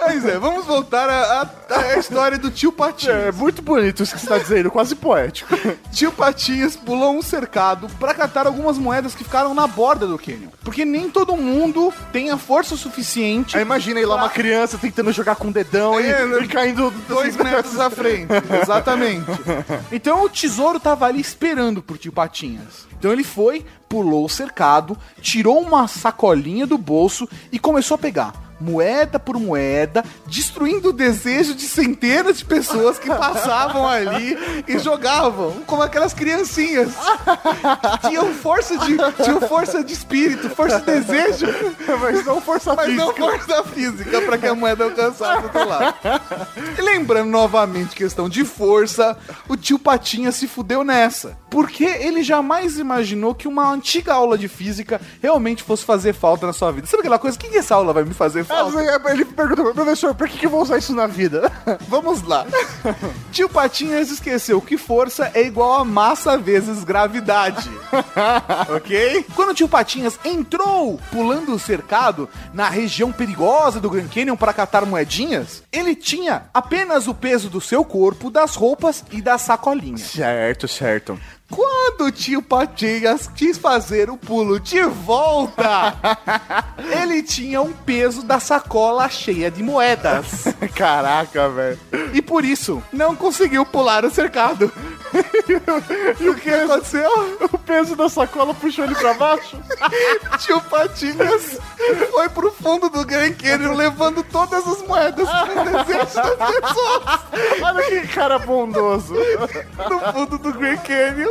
[0.00, 3.16] Mas é, vamos voltar à, à- à história do tio Patinhas.
[3.26, 5.54] É muito bonito isso que você tá dizendo, quase poético.
[5.92, 10.48] Tio Patinhas pulou um cercado pra catar algumas moedas que ficaram na borda do canyon.
[10.64, 13.56] Porque nem todo mundo tem a força suficiente.
[13.56, 16.38] Aí imagina aí lá uma criança tentando jogar com o dedão e- É, né?
[16.42, 18.32] e, caindo Dois metros à frente.
[18.62, 19.26] Exatamente.
[19.92, 22.88] Então o tesouro tava ali esperando por tio Patinhas.
[23.00, 28.49] Então ele foi, pulou o cercado, tirou uma sacolinha do bolso e começou a pegar.
[28.60, 34.36] Moeda por moeda, destruindo o desejo de centenas de pessoas que passavam ali
[34.68, 36.92] e jogavam, como aquelas criancinhas.
[38.06, 41.46] Tinham força de, tinham força de espírito, força de desejo,
[42.00, 43.30] Mas não força mas não física.
[43.30, 45.94] força física para que a moeda alcançasse o outro lado.
[46.78, 49.16] E lembrando novamente questão de força,
[49.48, 51.38] o tio Patinha se fudeu nessa.
[51.50, 56.52] Porque ele jamais imaginou que uma antiga aula de física realmente fosse fazer falta na
[56.52, 56.86] sua vida.
[56.86, 57.36] Sabe aquela coisa?
[57.36, 59.12] O que que essa aula vai me fazer falta?
[59.12, 61.50] Ele perguntou, professor, por que, que eu vou usar isso na vida?
[61.88, 62.46] Vamos lá.
[63.32, 67.70] Tio Patinhas esqueceu que força é igual a massa vezes gravidade.
[68.74, 69.24] ok?
[69.34, 74.52] Quando o tio Patinhas entrou pulando o cercado na região perigosa do Grand Canyon para
[74.52, 79.98] catar moedinhas, ele tinha apenas o peso do seu corpo, das roupas e da sacolinha.
[79.98, 81.18] Certo, certo.
[81.50, 85.94] Quando o tio Patinhas quis fazer o pulo de volta,
[87.02, 90.44] ele tinha um peso da sacola cheia de moedas.
[90.74, 91.78] Caraca, velho.
[92.14, 94.72] E por isso, não conseguiu pular o cercado.
[96.20, 97.10] e o que aconteceu?
[97.52, 99.58] O peso da sacola puxou ele pra baixo?
[100.38, 101.58] Tio Patinhas
[102.12, 107.20] foi pro fundo do Grand Canyon levando todas as moedas desejo das pessoas
[107.62, 109.14] Olha que cara bondoso.
[109.88, 111.30] no fundo do Grand Canyon.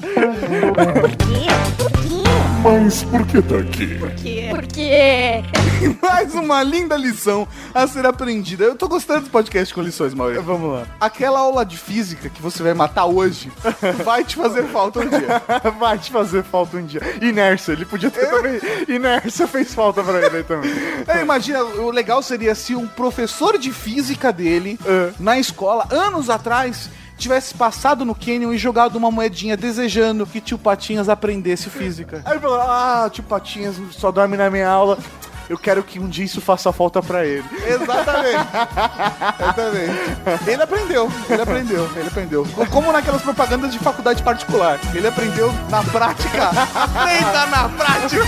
[0.00, 1.48] Por quê?
[1.76, 2.24] Por quê?
[2.62, 3.86] Mas por que tá aqui?
[3.98, 4.46] Por quê?
[4.50, 5.42] Por quê?
[6.02, 8.64] Mais uma linda lição a ser aprendida.
[8.64, 10.42] Eu tô gostando do podcast com lições, Maurício.
[10.42, 10.86] Vamos lá.
[10.98, 13.52] Aquela aula de física que você vai matar hoje
[14.02, 15.42] vai te fazer falta um dia.
[15.78, 17.00] Vai te fazer falta um dia.
[17.20, 18.58] Inércia, ele podia ter também.
[18.88, 20.70] Inércia fez falta pra ele aí também.
[21.06, 25.10] É, imagina, o legal seria se um professor de física dele, É.
[25.18, 30.58] na escola, anos atrás, tivesse passado no Canyon e jogado uma moedinha desejando que tio
[30.58, 32.22] Patinhas aprendesse física.
[32.24, 34.98] Aí ele falou: Ah, tio Patinhas só dorme na minha aula.
[35.48, 37.44] Eu quero que um dia isso faça falta pra ele.
[37.66, 38.48] Exatamente.
[39.38, 40.50] Exatamente.
[40.50, 42.46] Ele aprendeu, ele aprendeu, ele aprendeu.
[42.70, 44.80] Como naquelas propagandas de faculdade particular.
[44.94, 46.48] Ele aprendeu na prática.
[46.74, 48.24] Aprenda na prática.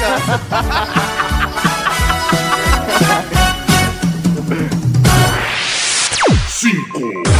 [6.51, 7.36] Cinco.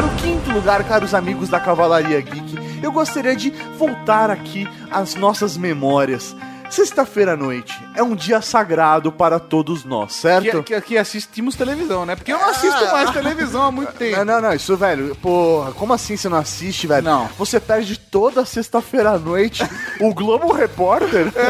[0.00, 5.14] Para o quinto lugar, caros amigos da Cavalaria Geek, eu gostaria de voltar aqui às
[5.14, 6.34] nossas memórias.
[6.70, 10.62] Sexta-feira à noite é um dia sagrado para todos nós, certo?
[10.62, 12.14] Que, que, que assistimos televisão, né?
[12.14, 14.16] Porque eu não assisto mais televisão há muito tempo.
[14.18, 17.02] Não, não, não, isso, velho, porra, como assim você não assiste, velho?
[17.02, 17.26] Não.
[17.36, 19.64] Você perde toda sexta-feira à noite
[20.00, 21.32] o Globo Repórter?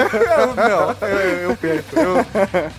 [0.40, 1.98] Eu, não, eu, eu perco.
[1.98, 2.26] Eu,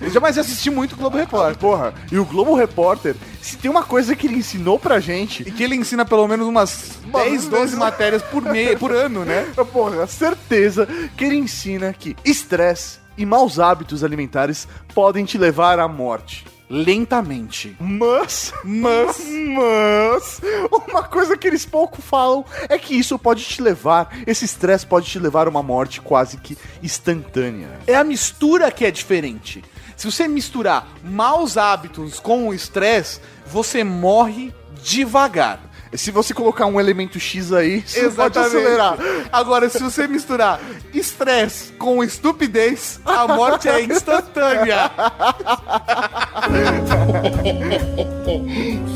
[0.01, 1.57] eu jamais assisti muito Globo Repórter.
[1.57, 5.51] Porra, e o Globo Repórter, se tem uma coisa que ele ensinou pra gente, E
[5.51, 9.47] que ele ensina pelo menos umas 10, 12 matérias por, me, por ano, né?
[9.71, 15.87] porra, certeza que ele ensina que estresse e maus hábitos alimentares podem te levar à
[15.87, 16.45] morte.
[16.69, 17.75] Lentamente.
[17.81, 20.41] Mas, mas, mas,
[20.71, 25.07] uma coisa que eles pouco falam é que isso pode te levar, esse estresse pode
[25.07, 27.67] te levar a uma morte quase que instantânea.
[27.85, 29.61] É a mistura que é diferente.
[29.97, 35.59] Se você misturar maus hábitos com o estresse, você morre devagar.
[35.93, 38.97] Se você colocar um elemento X aí, você pode acelerar.
[39.31, 40.59] Agora, se você misturar
[40.93, 44.89] estresse com estupidez, a morte é instantânea.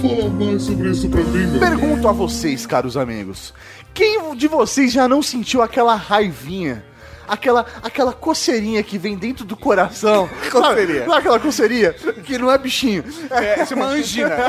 [0.01, 1.60] Fala mais sobre isso pra mim, meu.
[1.60, 3.53] Pergunto a vocês, caros amigos,
[3.93, 6.84] quem de vocês já não sentiu aquela raivinha?
[7.27, 10.29] Aquela, aquela coceirinha que vem dentro do coração.
[10.51, 10.99] Coceirinha.
[10.99, 11.93] Sabe, sabe aquela coceirinha?
[12.23, 13.03] Que não é bichinho.
[13.31, 14.35] É, chama angina.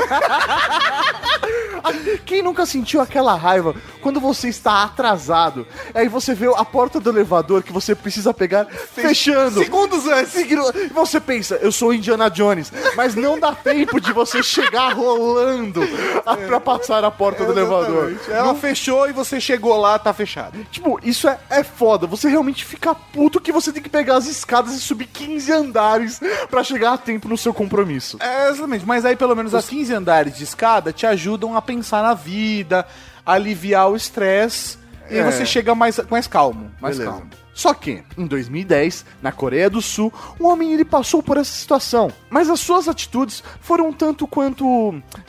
[2.25, 5.65] Quem nunca sentiu aquela raiva quando você está atrasado?
[5.93, 9.63] Aí você vê a porta do elevador que você precisa pegar fechando.
[9.63, 10.35] Segundos antes.
[10.35, 10.55] E
[10.93, 15.81] você pensa, eu sou Indiana Jones, mas não dá tempo de você chegar rolando
[16.25, 18.09] a- pra passar a porta do elevador.
[18.11, 18.31] Exatamente.
[18.31, 20.57] Ela fechou e você chegou lá, tá fechado.
[20.71, 22.05] Tipo, isso é, é foda.
[22.07, 26.19] Você realmente fica puto que você tem que pegar as escadas e subir 15 andares
[26.49, 28.17] pra chegar a tempo no seu compromisso.
[28.21, 28.85] É, exatamente.
[28.85, 32.85] Mas aí pelo menos as 15 andares de escada te ajudam a pensar na vida,
[33.25, 34.77] aliviar o estresse.
[35.09, 35.23] E É.
[35.23, 36.69] aí você chega mais, mais calmo.
[36.81, 37.15] Mais Beleza.
[37.17, 37.29] calmo.
[37.57, 42.13] Só que, em 2010, na Coreia do Sul, um homem ele passou por essa situação.
[42.29, 44.63] Mas as suas atitudes foram um tanto quanto,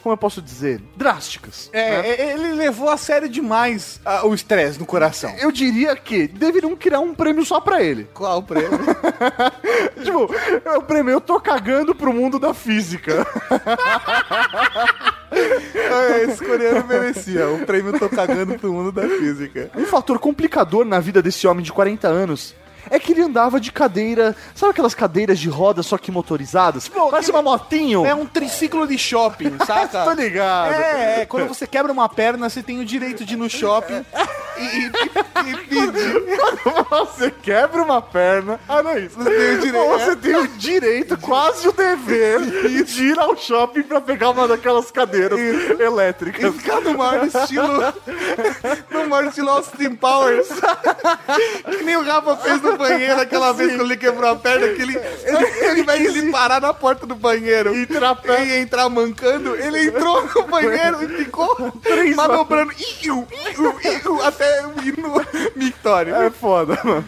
[0.02, 1.70] como eu posso dizer, drásticas.
[1.72, 5.34] É, é, ele levou a sério demais ah, o estresse no coração.
[5.38, 8.04] Eu diria que deveriam criar um prêmio só pra ele.
[8.12, 8.78] Qual o prêmio?
[10.04, 10.28] tipo,
[10.66, 13.26] é o prêmio Eu tô cagando pro mundo da física.
[15.74, 17.48] É, Esse coreano merecia.
[17.48, 19.70] O prêmio Tô Cagando pro Mundo da Física.
[19.76, 22.54] Um fator complicador na vida desse homem de 40 anos
[22.90, 24.34] é que ele andava de cadeira.
[24.54, 26.88] Sabe aquelas cadeiras de roda só que motorizadas?
[26.88, 28.04] Parece uma motinho.
[28.06, 30.04] É um triciclo de shopping, saca?
[30.04, 30.72] Tô ligado.
[30.74, 34.04] É, é, quando você quebra uma perna, você tem o direito de ir no shopping
[34.58, 36.88] e, e- e- e.
[36.90, 38.58] Você quebra uma perna.
[38.68, 39.16] Ah, não é isso.
[39.18, 42.40] Você tem o direito- Você tem o direito, quase o dever,
[42.84, 46.54] de ir ao shopping pra pegar uma daquelas cadeiras E elétricas.
[46.56, 47.68] ficar no maior estilo.
[48.90, 50.48] No maior estilo Austin Powers.
[51.78, 54.82] Que nem o Rafa fez no banheiro aquela vez que ele quebrou a perna, que
[54.82, 59.56] ele, ele, ele vai ele parar na porta do banheiro e entrar, e entrar mancando.
[59.56, 61.72] Ele entrou no banheiro e ficou
[62.16, 65.14] manobrando iu, iu, iu, até ir no
[65.56, 66.14] mictório.
[66.14, 67.04] É foda, mano.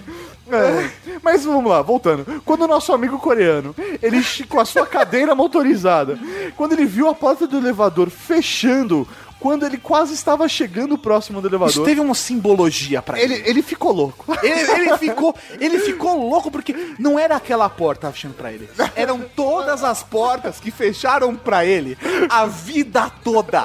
[0.51, 1.19] É.
[1.23, 2.43] Mas vamos lá, voltando.
[2.45, 6.19] Quando o nosso amigo coreano, ele com a sua cadeira motorizada,
[6.57, 9.07] quando ele viu a porta do elevador fechando,
[9.41, 13.43] quando ele quase estava chegando próximo do Isso elevador, teve uma simbologia pra ele.
[13.47, 14.27] ele, ficou louco.
[14.43, 18.69] Ele, ele ficou, ele ficou louco porque não era aquela porta fechando pra ele.
[18.97, 21.97] Eram todas as portas que fecharam pra ele
[22.29, 23.65] a vida toda.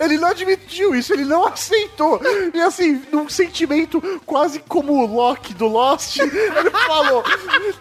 [0.00, 2.20] Ele não admitiu isso, ele não aceitou.
[2.54, 7.24] E assim, num sentimento quase como o Loki do Lost, ele falou: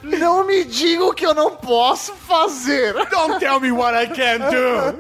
[0.04, 2.94] Não me diga o que eu não posso fazer.
[3.10, 4.98] Don't tell me what I can do.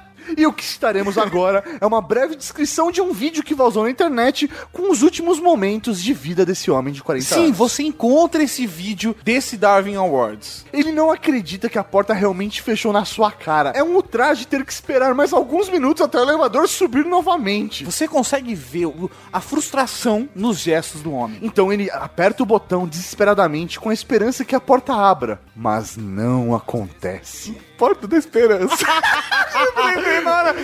[0.36, 3.90] E o que estaremos agora é uma breve descrição de um vídeo que vazou na
[3.90, 7.56] internet com os últimos momentos de vida desse homem de 40 Sim, anos.
[7.56, 10.64] você encontra esse vídeo desse Darwin Awards.
[10.72, 13.70] Ele não acredita que a porta realmente fechou na sua cara.
[13.74, 17.84] É um ultraje ter que esperar mais alguns minutos até o elevador subir novamente.
[17.84, 18.84] Você consegue ver
[19.32, 21.38] a frustração nos gestos do homem.
[21.42, 25.40] Então ele aperta o botão desesperadamente com a esperança que a porta abra.
[25.54, 27.56] Mas não acontece.
[27.76, 28.76] Porta da esperança.
[29.76, 30.54] Lembrei hora.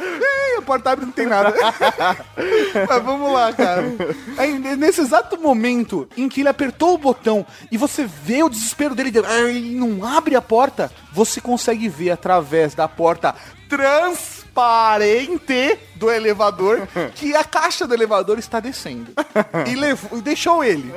[0.00, 1.54] Ih, A porta abre não tem nada.
[2.88, 3.84] Mas vamos lá, cara.
[4.36, 8.94] Aí, nesse exato momento em que ele apertou o botão e você vê o desespero
[8.94, 13.34] dele de- "Ai, e não abre a porta, você consegue ver através da porta
[14.58, 19.12] transparente do elevador que a caixa do elevador está descendo.
[19.66, 20.92] E levou, deixou ele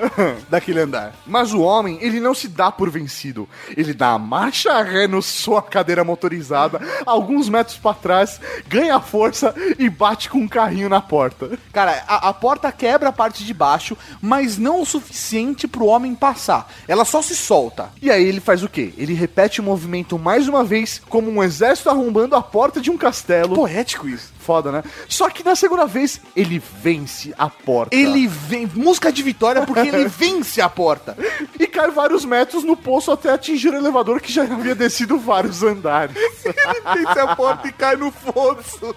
[0.49, 1.13] daquele andar.
[1.25, 3.47] Mas o homem, ele não se dá por vencido.
[3.75, 9.53] Ele dá a marcha ré no sua cadeira motorizada, alguns metros pra trás, ganha força
[9.77, 11.57] e bate com um carrinho na porta.
[11.73, 16.13] Cara, a, a porta quebra a parte de baixo, mas não o suficiente pro homem
[16.13, 16.71] passar.
[16.87, 17.89] Ela só se solta.
[18.01, 18.93] E aí ele faz o quê?
[18.97, 22.97] Ele repete o movimento mais uma vez, como um exército arrombando a porta de um
[22.97, 23.50] castelo.
[23.55, 24.31] Poético isso.
[24.39, 24.83] Foda, né?
[25.07, 27.95] Só que na segunda vez, ele vence a porta.
[27.95, 28.69] Ele vem.
[28.73, 31.17] Música de vitória porque ele vence a porta.
[31.59, 35.63] E cai vários metros no poço até atingir o elevador que já havia descido vários
[35.63, 36.15] andares.
[36.43, 38.95] Ele vence a porta e cai no fosso.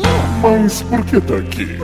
[0.44, 1.74] Mas por que tá aqui?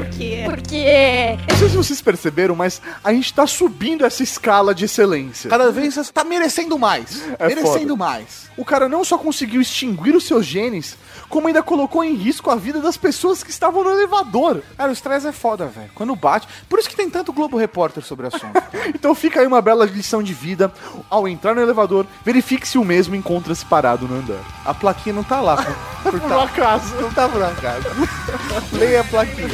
[0.44, 1.38] Porque.
[1.48, 5.48] Não sei se vocês perceberam, mas a gente tá subindo essa escala de excelência.
[5.48, 7.22] Cada vez você tá merecendo mais.
[7.38, 7.96] É merecendo foda.
[7.96, 8.49] mais.
[8.60, 10.94] O cara não só conseguiu extinguir os seus genes,
[11.30, 14.62] como ainda colocou em risco a vida das pessoas que estavam no elevador.
[14.76, 15.88] Cara, o estresse é foda, velho.
[15.94, 16.46] Quando bate.
[16.68, 18.62] Por isso que tem tanto Globo Repórter sobre o assunto.
[18.94, 20.70] Então fica aí uma bela lição de vida.
[21.08, 24.44] Ao entrar no elevador, verifique se o mesmo encontra-se parado no andar.
[24.62, 25.56] A plaquinha não tá lá.
[26.02, 26.42] Por, por Por tá.
[26.42, 26.94] acaso.
[26.96, 27.86] Não tá por acaso.
[28.76, 29.48] Leia a plaquinha.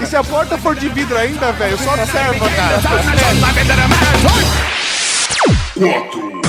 [0.00, 2.80] E se a porta for de vidro ainda, velho, só observa, cara.
[5.74, 6.41] 4.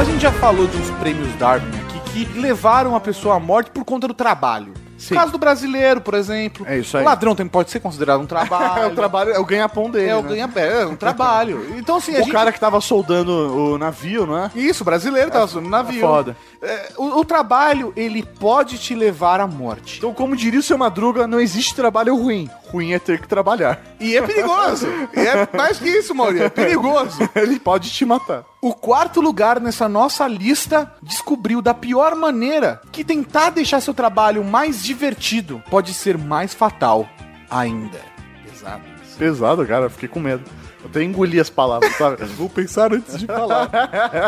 [0.00, 3.70] A gente já falou de uns prêmios Darwin aqui que levaram a pessoa à morte
[3.70, 4.72] por conta do trabalho.
[4.96, 5.14] Sim.
[5.14, 6.64] Caso do brasileiro, por exemplo.
[6.66, 7.02] É isso aí.
[7.02, 8.80] O ladrão também pode ser considerado um trabalho.
[8.80, 10.08] É o trabalho, é o ganha-pão dele.
[10.08, 10.28] É o né?
[10.30, 11.76] ganha é um trabalho.
[11.76, 12.32] Então, assim, O gente...
[12.32, 14.50] cara que tava soldando o navio, não é?
[14.54, 16.00] Isso, brasileiro, tava no navio.
[16.00, 16.34] foda.
[16.62, 19.98] É, o, o trabalho, ele pode te levar à morte.
[19.98, 22.48] Então, como diria o seu Madruga, não existe trabalho ruim.
[22.72, 23.78] Ruim é ter que trabalhar.
[24.00, 24.86] E é perigoso.
[25.14, 26.46] e é mais que isso, Maurício.
[26.46, 27.18] É perigoso.
[27.34, 28.44] Ele pode te matar.
[28.62, 34.44] O quarto lugar nessa nossa lista descobriu da pior maneira que tentar deixar seu trabalho
[34.44, 37.08] mais divertido pode ser mais fatal
[37.50, 37.98] ainda.
[38.44, 38.84] Pesado.
[39.16, 39.88] Pesado, cara.
[39.88, 40.44] Fiquei com medo.
[40.82, 42.24] Eu até engoli as palavras, sabe?
[42.36, 43.70] Vou pensar antes de falar.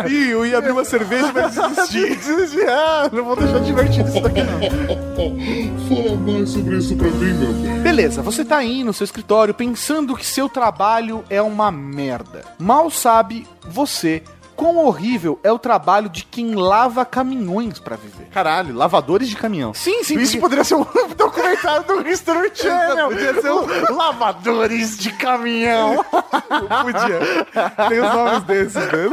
[0.09, 2.17] Ih, eu ia abrir uma cerveja e vai desistir.
[2.17, 2.69] Desistir.
[2.69, 4.61] Ah, não vou deixar divertido isso daqui, não.
[5.89, 7.83] Fala mais sobre isso pra mim, meu bem.
[7.83, 12.45] Beleza, você tá aí no seu escritório pensando que seu trabalho é uma merda.
[12.59, 14.23] Mal sabe você
[14.57, 18.27] quão horrível é o trabalho de quem lava caminhões pra viver.
[18.33, 19.73] Caralho, lavadores de caminhão.
[19.75, 20.15] Sim, sim.
[20.19, 20.87] Isso porque- poderia ser um
[21.17, 23.09] documentário do History Channel.
[23.09, 26.05] Podia ser um- Lavadores de caminhão.
[26.05, 27.89] Podia.
[27.89, 29.11] Tem os nomes desses, né?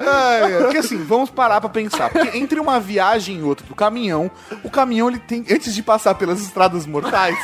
[0.00, 0.62] Ai.
[0.62, 2.10] Porque assim, vamos parar pra pensar.
[2.10, 4.30] Porque entre uma viagem e outra do caminhão,
[4.62, 7.36] o caminhão ele tem, antes de passar pelas estradas mortais,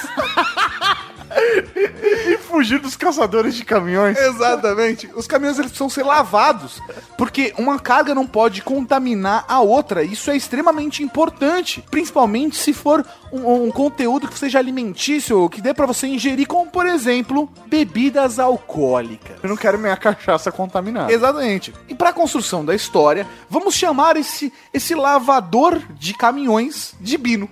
[2.26, 4.18] e fugir dos caçadores de caminhões.
[4.18, 6.80] exatamente, os caminhões eles precisam ser lavados,
[7.16, 10.02] porque uma carga não pode contaminar a outra.
[10.02, 15.72] Isso é extremamente importante, principalmente se for um, um conteúdo que seja alimentício, que dê
[15.72, 19.36] pra você ingerir, como por exemplo, bebidas alcoólicas.
[19.42, 21.12] Eu não quero minha cachaça contaminada.
[21.12, 21.72] Exatamente.
[21.88, 27.48] E para a construção da história, vamos chamar esse, esse lavador de caminhões de Bino.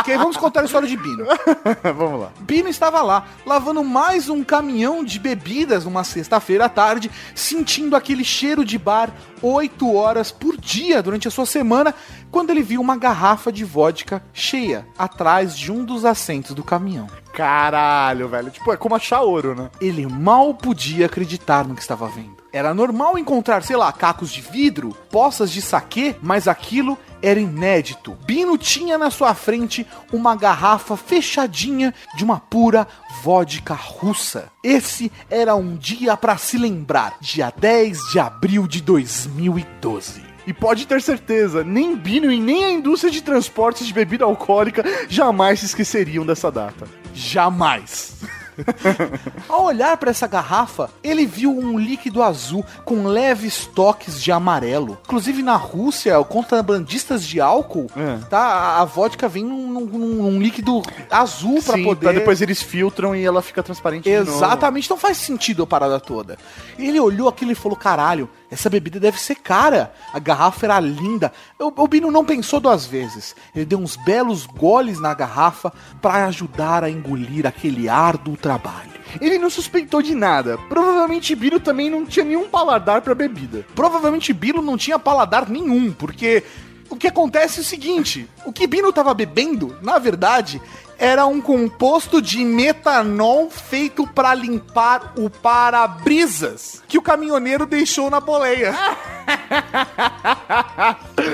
[0.00, 1.24] Ok, vamos contar a história de Bino.
[1.96, 2.32] Vamos lá.
[2.40, 8.24] Bino estava lá, lavando mais um caminhão de bebidas numa sexta-feira à tarde, sentindo aquele
[8.24, 9.10] cheiro de bar
[9.42, 11.94] oito horas por dia durante a sua semana,
[12.30, 17.06] quando ele viu uma garrafa de vodka cheia atrás de um dos assentos do caminhão.
[17.32, 18.50] Caralho, velho.
[18.50, 19.70] Tipo, é como achar ouro, né?
[19.80, 22.35] Ele mal podia acreditar no que estava vendo.
[22.56, 28.16] Era normal encontrar, sei lá, cacos de vidro, poças de saquê, mas aquilo era inédito.
[28.24, 32.88] Bino tinha na sua frente uma garrafa fechadinha de uma pura
[33.22, 34.50] vodka russa.
[34.64, 40.22] Esse era um dia para se lembrar, dia 10 de abril de 2012.
[40.46, 44.82] E pode ter certeza, nem Bino e nem a indústria de transportes de bebida alcoólica
[45.10, 46.88] jamais se esqueceriam dessa data.
[47.12, 48.14] Jamais.
[49.48, 54.98] Ao olhar para essa garrafa, ele viu um líquido azul com leves toques de amarelo.
[55.04, 58.18] Inclusive na Rússia, contrabandistas de álcool, É.
[58.28, 58.78] tá?
[58.80, 62.00] A, vodka vem num, num- num líquido azul para poder.
[62.00, 64.08] pra depois eles filtram e ela fica transparente.
[64.08, 66.38] Exatamente, não faz sentido a parada toda.
[66.78, 69.92] Ele olhou aquilo e falou: caralho, essa bebida deve ser cara.
[70.12, 71.32] A garrafa era linda.
[71.58, 73.34] O, o Bino não pensou duas vezes.
[73.54, 78.96] Ele deu uns belos goles na garrafa para ajudar a engolir aquele árduo trabalho.
[79.20, 80.58] Ele não suspeitou de nada.
[80.68, 83.64] Provavelmente Bino também não tinha nenhum paladar pra bebida.
[83.74, 86.44] Provavelmente Bino não tinha paladar nenhum, porque
[86.90, 90.60] o que acontece é o seguinte: o que Bino tava bebendo, na verdade,
[90.98, 98.20] era um composto de metanol feito para limpar o para-brisas que o caminhoneiro deixou na
[98.20, 98.74] boleia.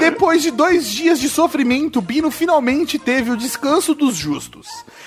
[0.00, 4.66] Depois de dois dias de sofrimento, Bino finalmente teve o descanso dos justos.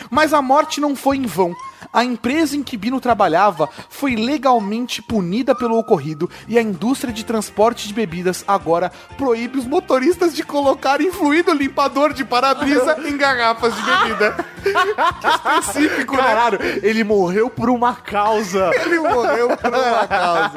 [0.09, 1.53] Mas a morte não foi em vão.
[1.95, 7.23] A empresa em que Bino trabalhava foi legalmente punida pelo ocorrido e a indústria de
[7.23, 13.73] transporte de bebidas agora proíbe os motoristas de colocarem fluido limpador de para-brisa em garrafas
[13.73, 14.45] de bebida.
[14.61, 14.69] que
[15.63, 16.23] específico, né?
[16.23, 18.71] Caralho, ele morreu por uma causa.
[18.85, 20.51] Ele morreu por uma causa.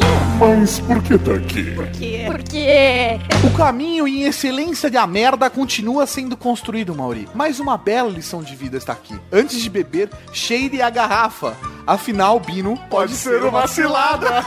[0.38, 1.74] Mas por que tá aqui?
[2.26, 3.20] Porque.
[3.44, 7.28] O caminho em excelência de a merda continua sendo construído, Mauri.
[7.34, 9.18] Mais uma bela lição de vida está aqui.
[9.32, 11.56] Antes de beber, cheire a garrafa.
[11.86, 14.42] Afinal, Bino pode, ser uma cilada.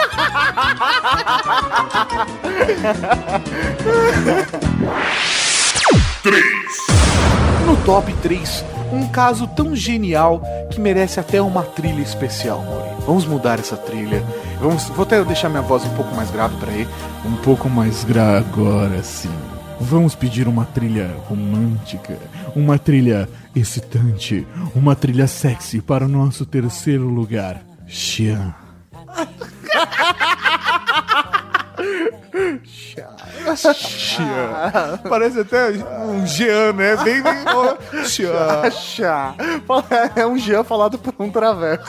[7.66, 12.90] No top 3, um caso tão genial que merece até uma trilha especial, Mauri.
[13.06, 14.24] Vamos mudar essa trilha.
[14.60, 16.88] Vamos, vou até deixar minha voz um pouco mais grave para aí.
[17.26, 19.32] Um pouco mais gra agora sim.
[19.80, 22.18] Vamos pedir uma trilha romântica,
[22.56, 27.62] uma trilha excitante, uma trilha sexy para o nosso terceiro lugar.
[27.88, 28.56] Xian.
[35.08, 35.70] Parece até
[36.06, 36.96] um Jean, né?
[36.98, 37.46] Bem, bem.
[38.06, 38.70] Jean.
[38.72, 39.36] Chá.
[40.16, 41.86] É um Jean falado por um traveco.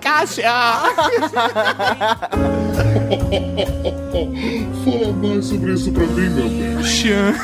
[0.00, 0.42] Caixa!
[4.84, 6.84] Fala mais sobre isso pra mim, meu bem.
[6.84, 7.34] Xian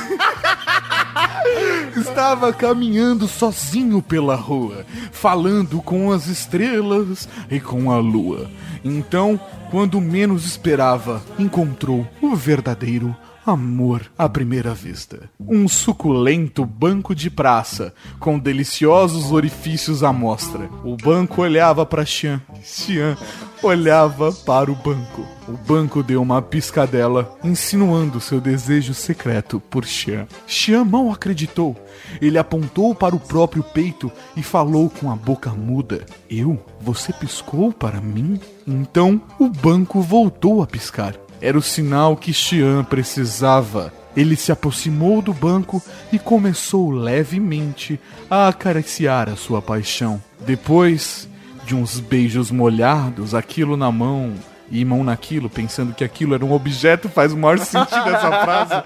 [2.13, 8.51] estava caminhando sozinho pela rua, falando com as estrelas e com a lua.
[8.85, 9.41] Então,
[9.71, 15.29] quando menos esperava, encontrou o verdadeiro amor à primeira vista.
[15.41, 20.71] Um suculento banco de praça, com deliciosos orifícios à mostra.
[20.85, 22.41] O banco olhava para Xian.
[22.63, 23.17] Xian
[23.63, 25.27] olhava para o banco.
[25.49, 30.27] O banco deu uma piscadela, insinuando seu desejo secreto por Xian.
[30.47, 31.77] Xian mal acreditou.
[32.21, 36.65] Ele apontou para o próprio peito e falou com a boca muda: Eu?
[36.81, 38.41] Você piscou para mim?
[38.67, 41.15] Então o banco voltou a piscar.
[41.43, 43.93] Era o sinal que Xian precisava.
[44.17, 45.83] Ele se aproximou do banco
[46.13, 47.99] e começou levemente
[48.31, 50.23] a acariciar a sua paixão.
[50.47, 51.29] Depois
[51.65, 54.35] de uns beijos molhados, aquilo na mão
[54.71, 58.85] e mão naquilo, pensando que aquilo era um objeto, faz o maior sentido essa frase.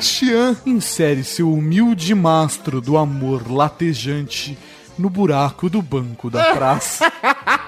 [0.00, 4.56] Xian insere seu humilde mastro do amor latejante
[4.98, 7.04] no buraco do banco da praça.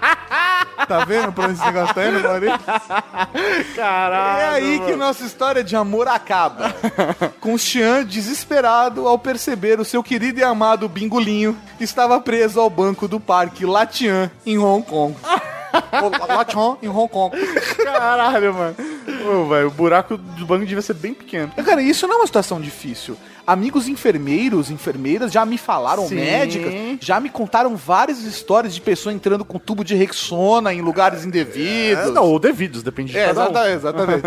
[0.87, 2.59] tá vendo pra onde esse negócio tá indo, Maurício?
[3.75, 4.41] Caralho.
[4.41, 6.75] É aí que nossa história de amor acaba.
[7.41, 13.07] Com Xian desesperado ao perceber o seu querido e amado Bingolinho estava preso ao banco
[13.09, 15.17] do parque Latian, em Hong Kong.
[16.29, 17.37] Latian, em Hong Kong.
[17.77, 18.77] Caralho, mano.
[19.27, 21.53] Ô, velho, o buraco do banco devia ser bem pequeno.
[21.65, 23.17] Cara, isso não é uma situação difícil.
[23.47, 26.17] Amigos enfermeiros, enfermeiras já me falaram, Sim.
[26.17, 31.25] médicas, já me contaram várias histórias de pessoa entrando com tubo de Rexona em lugares
[31.25, 32.05] indevidos.
[32.07, 33.67] É, não, ou devidos, depende de É, cada um.
[33.67, 33.77] exatamente,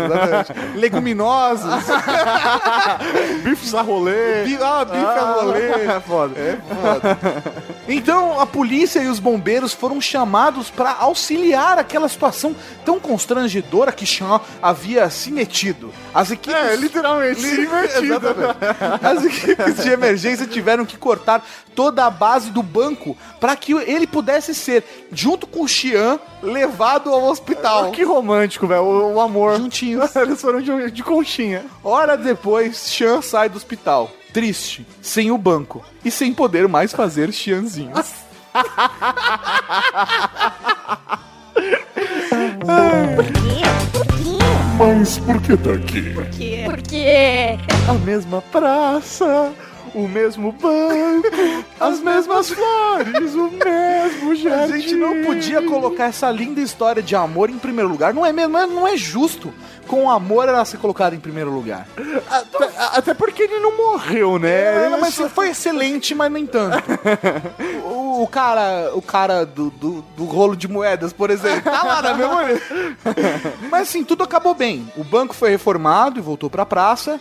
[0.00, 0.52] exatamente.
[0.78, 1.84] Leguminosos.
[3.42, 4.44] Bifes a rolê.
[4.44, 5.60] Bi- ah, bife a rolê.
[5.60, 6.38] É foda.
[6.40, 7.18] É foda.
[7.88, 12.54] Então a polícia e os bombeiros foram chamados para auxiliar aquela situação
[12.84, 15.92] tão constrangedora que Sean havia se metido.
[16.14, 16.54] As equipes.
[16.58, 17.60] É, literalmente, se.
[18.04, 19.03] Exatamente.
[19.04, 21.44] As equipes de emergência tiveram que cortar
[21.74, 27.10] toda a base do banco para que ele pudesse ser, junto com o Xian, levado
[27.10, 27.90] ao hospital.
[27.90, 28.82] Que romântico, velho.
[28.82, 29.58] O, o amor.
[29.58, 30.14] Juntinhos.
[30.16, 31.64] Eles foram de, de conchinha.
[31.82, 34.10] Hora depois, Xian sai do hospital.
[34.32, 38.12] Triste, sem o banco e sem poder mais fazer Xianzinhos.
[42.64, 43.33] Quê?
[45.04, 46.14] Mas por que tá aqui?
[46.64, 49.52] Porque A mesma praça,
[49.94, 51.28] o mesmo banco,
[51.78, 54.80] as mesmas flores, o mesmo A jardim.
[54.80, 58.14] gente não podia colocar essa linda história de amor em primeiro lugar.
[58.14, 58.56] Não é mesmo?
[58.66, 59.52] Não é justo
[59.84, 61.86] com amor ela ser colocada em primeiro lugar.
[62.30, 64.86] Até, até porque ele não morreu, né?
[64.86, 66.76] É, mas só- foi excelente, mas nem tanto.
[67.84, 72.02] o, o cara, o cara do, do, do rolo de moedas, por exemplo, tá lá
[72.02, 72.60] na memória.
[73.70, 74.90] mas assim, tudo acabou bem.
[74.96, 77.20] O banco foi reformado e voltou pra praça.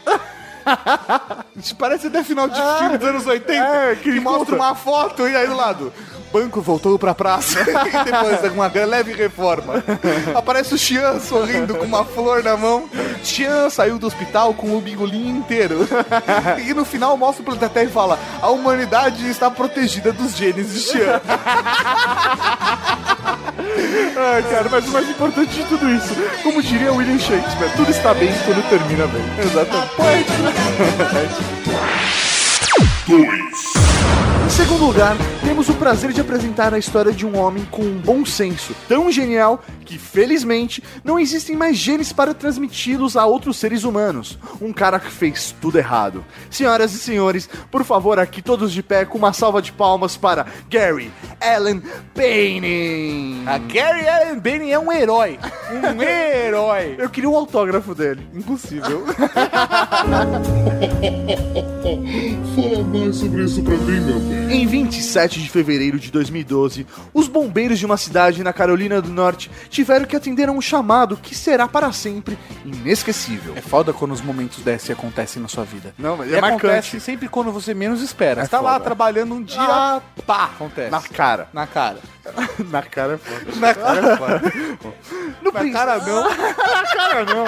[1.57, 3.53] Isso parece até final de filme dos anos 80.
[3.53, 5.91] é, que, que mostra uma foto e aí do lado.
[6.33, 7.59] Banco voltou pra praça.
[7.61, 9.83] e depois de uma leve reforma.
[10.33, 12.89] Aparece o Xian sorrindo com uma flor na mão.
[13.23, 15.87] Xian saiu do hospital com o bingolinho inteiro.
[16.65, 20.73] e no final mostra o planeta Terra e fala: A humanidade está protegida dos genes
[20.73, 21.21] de Xian.
[24.15, 28.13] Ai, cara, mas o mais importante de tudo isso, como diria William Shakespeare, tudo está
[28.13, 29.23] bem quando termina bem.
[29.39, 30.33] Exatamente.
[34.45, 37.97] Em segundo lugar, temos o prazer de apresentar a história de um homem com um
[37.97, 43.83] bom senso tão genial que, felizmente, não existem mais genes para transmiti-los a outros seres
[43.83, 44.37] humanos.
[44.61, 46.25] Um cara que fez tudo errado.
[46.49, 50.45] Senhoras e senhores, por favor, aqui todos de pé com uma salva de palmas para
[50.69, 51.81] Gary Allen
[52.13, 53.43] Payne.
[53.45, 55.39] A Gary Allen Bane é um herói.
[55.71, 56.95] Um herói.
[56.97, 58.27] Eu queria um autógrafo dele.
[58.33, 59.05] Impossível.
[62.55, 64.32] Fala mais sobre isso pra mim, meu.
[64.49, 69.49] Em 27 de fevereiro de 2012, os bombeiros de uma cidade na Carolina do Norte
[69.69, 73.53] tiveram que atender a um chamado que será para sempre inesquecível.
[73.55, 75.93] É foda quando os momentos desses acontecem na sua vida.
[75.97, 76.61] Não, mas E é acontece
[76.95, 76.99] marcante.
[76.99, 78.41] sempre quando você menos espera.
[78.41, 78.83] É você tá lá foda.
[78.85, 80.91] trabalhando um dia, Ah, pá, acontece.
[80.91, 81.47] Na cara.
[81.51, 81.97] Na cara.
[82.69, 83.53] Na cara é foda.
[83.59, 84.53] Na cara é foda.
[85.41, 86.23] No Na cara não.
[86.29, 87.45] Na cara não.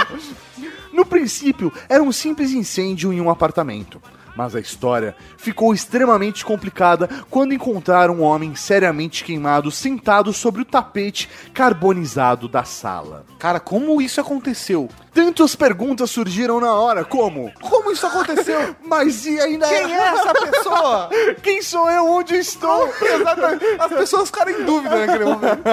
[0.91, 4.01] No princípio, era um simples incêndio em um apartamento.
[4.36, 10.65] Mas a história ficou extremamente complicada quando encontraram um homem seriamente queimado sentado sobre o
[10.65, 13.25] tapete carbonizado da sala.
[13.39, 14.89] Cara, como isso aconteceu?
[15.13, 17.49] Tantas perguntas surgiram na hora, como?
[17.61, 18.75] Como isso aconteceu?
[18.86, 21.09] Mas e ainda Quem é essa pessoa?
[21.41, 22.05] Quem sou eu?
[22.05, 22.93] Onde estou?
[23.01, 23.65] Exatamente.
[23.79, 25.63] As pessoas ficaram em dúvida naquele momento.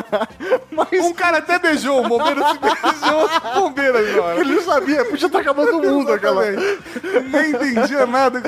[1.02, 4.40] Um cara até beijou, o bombeiro se beijou, o bombeiro agora.
[4.40, 6.44] Ele não sabia, podia estar acabando o mundo aquela.
[6.52, 8.40] Nem entendia nada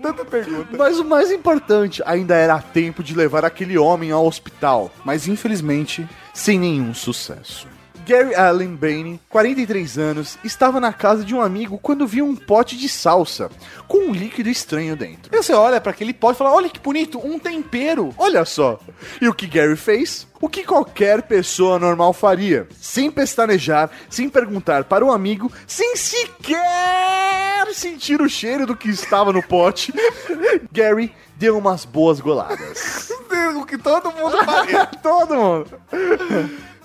[0.00, 0.76] tanta pergunta.
[0.76, 6.08] Mas o mais importante, ainda era tempo de levar aquele homem ao hospital, Mas infelizmente,
[6.34, 7.66] sem nenhum sucesso.
[8.08, 12.74] Gary Allen Bainey, 43 anos, estava na casa de um amigo quando viu um pote
[12.74, 13.50] de salsa
[13.86, 15.30] com um líquido estranho dentro.
[15.30, 18.14] você olha pra aquele pote e fala: olha que bonito, um tempero.
[18.16, 18.80] Olha só.
[19.20, 20.26] E o que Gary fez?
[20.40, 22.66] O que qualquer pessoa normal faria.
[22.80, 29.34] Sem pestanejar, sem perguntar para o amigo, sem sequer sentir o cheiro do que estava
[29.34, 29.92] no pote,
[30.72, 33.12] Gary deu umas boas goladas.
[33.54, 34.86] O que todo mundo faria.
[35.02, 35.80] Todo mundo.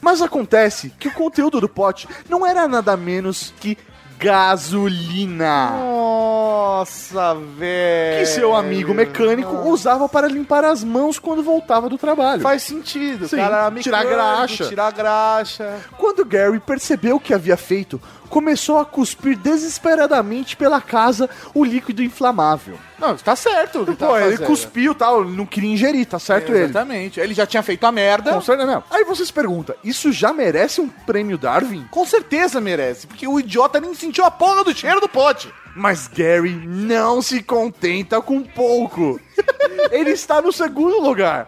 [0.04, 3.78] Mas acontece que o conteúdo do pote não era nada menos que
[4.20, 5.70] gasolina.
[5.72, 8.20] Nossa, velho.
[8.20, 12.42] Que seu amigo mecânico usava para limpar as mãos quando voltava do trabalho.
[12.42, 13.72] Faz sentido, Sim, cara.
[13.82, 14.66] tirar mecânico, graxa.
[14.68, 15.80] Tirar graxa.
[15.98, 18.02] Quando Gary percebeu o que havia feito,
[18.34, 22.80] começou a cuspir desesperadamente pela casa o líquido inflamável.
[22.98, 23.86] Não, tá certo.
[23.86, 26.64] que tá Pô, ele cuspiu tal, não queria ingerir, tá certo ele?
[26.64, 27.20] Exatamente.
[27.20, 28.34] Ele já tinha feito a merda.
[28.34, 28.84] Com certeza não.
[28.90, 31.86] Aí você se pergunta, isso já merece um prêmio Darwin?
[31.92, 35.54] Com certeza merece, porque o idiota nem sentiu a porra do cheiro do pote.
[35.76, 39.20] Mas Gary não se contenta com pouco.
[39.92, 41.48] ele está no segundo lugar.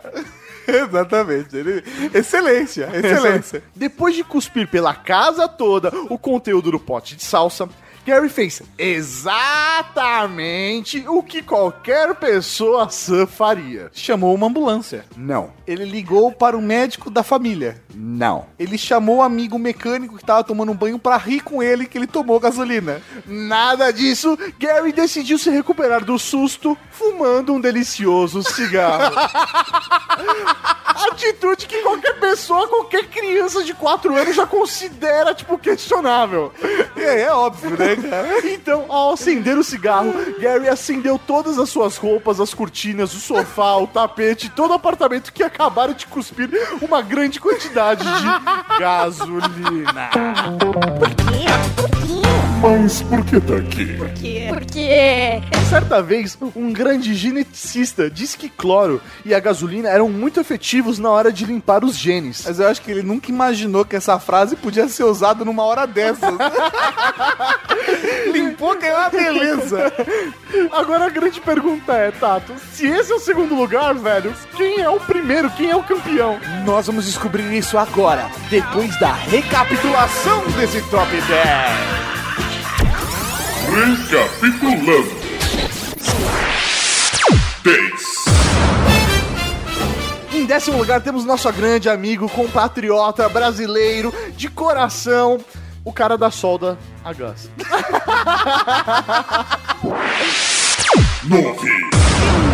[0.88, 1.56] Exatamente.
[1.56, 1.84] Ele...
[2.14, 3.64] Excelência, excelência.
[3.76, 7.70] Depois de cuspir pela casa toda o conteúdo do pote de salsa,
[8.06, 13.90] Gary fez exatamente o que qualquer pessoa sã faria.
[13.94, 15.06] Chamou uma ambulância.
[15.18, 17.82] Não, Ele ligou para o médico da família.
[17.94, 18.46] não.
[18.60, 21.98] Ele chamou o amigo mecânico que tava tomando um banho pra rir com ele que
[21.98, 23.02] ele tomou gasolina.
[23.26, 24.38] Nada disso.
[24.60, 29.16] Gary decidiu se recuperar do susto fumando um delicioso cigarro.
[31.12, 36.52] Atitude que qualquer pessoa, qualquer criança de 4 anos já considera, tipo, questionável.
[36.96, 38.26] É, é óbvio, né, cara?
[38.66, 43.76] Então, ao acender o cigarro, Gary acendeu todas as suas roupas, as cortinas, o sofá,
[43.76, 46.50] o tapete, todo o apartamento que acabaram de cuspir
[46.82, 48.26] uma grande quantidade de
[48.80, 50.10] gasolina.
[52.66, 53.96] Mas por que tá aqui?
[54.50, 54.90] Porque.
[55.70, 61.12] Certa vez, um grande geneticista disse que cloro e a gasolina eram muito efetivos na
[61.12, 62.44] hora de limpar os genes.
[62.44, 65.86] Mas eu acho que ele nunca imaginou que essa frase podia ser usada numa hora
[65.86, 66.34] dessas.
[68.34, 69.94] Limpou que é uma beleza.
[70.72, 74.90] Agora a grande pergunta é, Tato, se esse é o segundo lugar, velho, quem é
[74.90, 75.52] o primeiro?
[75.52, 76.40] Quem é o campeão?
[76.66, 82.15] Nós vamos descobrir isso agora, depois da recapitulação desse Top 10.
[83.68, 85.16] Recapitulando.
[87.64, 88.26] 10.
[90.34, 95.40] Em décimo lugar temos nosso grande amigo, compatriota brasileiro de coração,
[95.84, 97.50] o cara da solda a gás.
[101.24, 101.96] 9.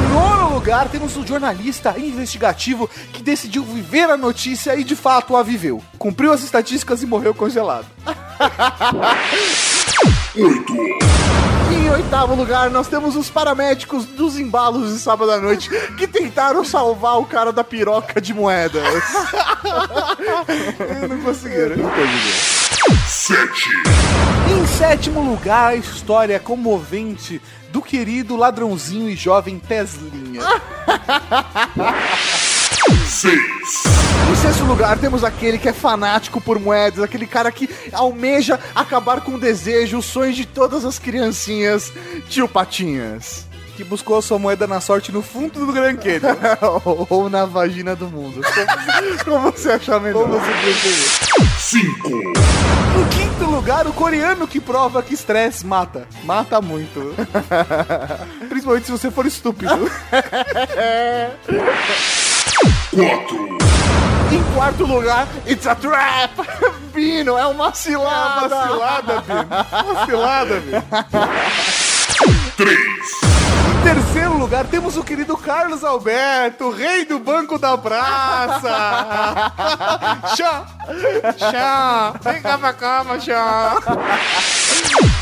[0.02, 5.36] Em nono lugar, temos um jornalista investigativo que decidiu viver a notícia e de fato
[5.36, 5.82] a viveu.
[5.98, 7.88] Cumpriu as estatísticas e morreu congelado.
[10.36, 10.74] 8.
[11.74, 16.64] Em oitavo lugar, nós temos os paramédicos dos embalos de sábado à noite que tentaram
[16.64, 18.84] salvar o cara da piroca de moedas.
[21.10, 21.76] Não conseguiram.
[23.08, 23.70] 7.
[24.52, 30.42] Em sétimo lugar, a história comovente do querido ladrãozinho e jovem Teslinha.
[32.90, 33.40] 6.
[34.32, 39.22] Em sexto lugar, temos aquele que é fanático por moedas, aquele cara que almeja acabar
[39.22, 41.92] com o desejo, os sonhos de todas as criancinhas,
[42.28, 43.46] tio Patinhas.
[43.76, 45.98] Que buscou a sua moeda na sorte no fundo do Canyon.
[47.10, 48.42] Ou na vagina do mundo.
[48.44, 50.24] Como, como você achar melhor.
[50.24, 51.32] Como você preferir.
[51.58, 52.10] 5.
[53.00, 56.06] Em quinto lugar, o coreano que prova que estresse mata.
[56.24, 57.16] Mata muito.
[58.50, 59.74] Principalmente se você for estúpido.
[62.94, 63.58] 4.
[64.32, 66.32] Em quarto lugar, It's a Trap!
[66.94, 68.48] Bino, é uma cilada!
[68.48, 69.48] Vacilada, Bino.
[69.94, 70.84] Vacilada, Bino.
[72.58, 72.78] 3.
[73.82, 78.70] Em terceiro lugar, temos o querido Carlos Alberto, rei do Banco da Praça.
[80.38, 80.66] Chá.
[81.38, 82.14] Chá.
[82.22, 83.76] Vem cá pra cá, chá.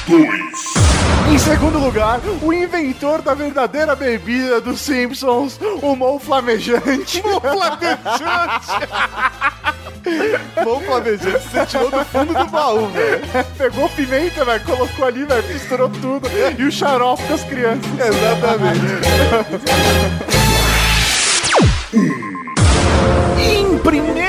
[0.07, 0.98] 2.
[1.27, 7.21] Em segundo lugar, o inventor da verdadeira bebida dos Simpsons, o Mo Flamejante.
[7.21, 8.19] Flamejante.
[10.63, 13.21] Bom flamejante, você tirou do fundo do baú, velho.
[13.57, 16.27] Pegou pimenta, velho, colocou ali, velho, misturou tudo.
[16.57, 17.85] E o xarope das crianças.
[17.99, 18.79] Exatamente.
[23.39, 24.28] em primeiro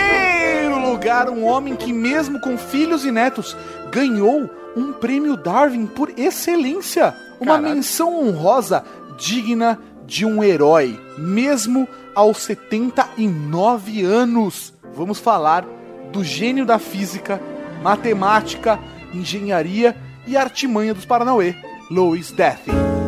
[1.10, 3.56] um homem que, mesmo com filhos e netos,
[3.90, 7.14] ganhou um prêmio Darwin por excelência.
[7.40, 7.74] Uma Caralho.
[7.74, 8.84] menção honrosa
[9.18, 14.72] digna de um herói, mesmo aos 79 anos.
[14.94, 15.64] Vamos falar
[16.12, 17.40] do gênio da física,
[17.82, 18.78] matemática,
[19.12, 19.96] engenharia
[20.26, 21.54] e artimanha dos Paranauê,
[21.90, 22.99] Louis Death.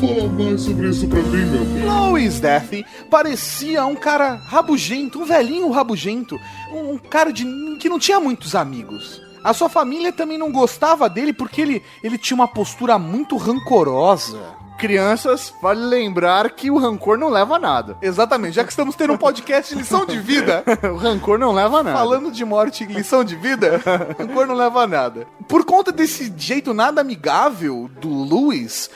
[0.00, 2.28] Fala mais sobre isso pra mim, meu bem.
[2.40, 6.36] Death parecia um cara rabugento, um velhinho rabugento,
[6.72, 7.44] um cara de,
[7.78, 9.22] que não tinha muitos amigos.
[9.42, 14.59] A sua família também não gostava dele porque ele, ele tinha uma postura muito rancorosa.
[14.80, 17.98] Crianças, vale lembrar que o rancor não leva a nada.
[18.00, 21.80] Exatamente, já que estamos tendo um podcast de lição de vida, o rancor não leva
[21.80, 21.98] a nada.
[21.98, 23.78] falando de morte e lição de vida,
[24.18, 25.26] rancor não leva a nada.
[25.46, 28.88] Por conta desse jeito nada amigável do Louis,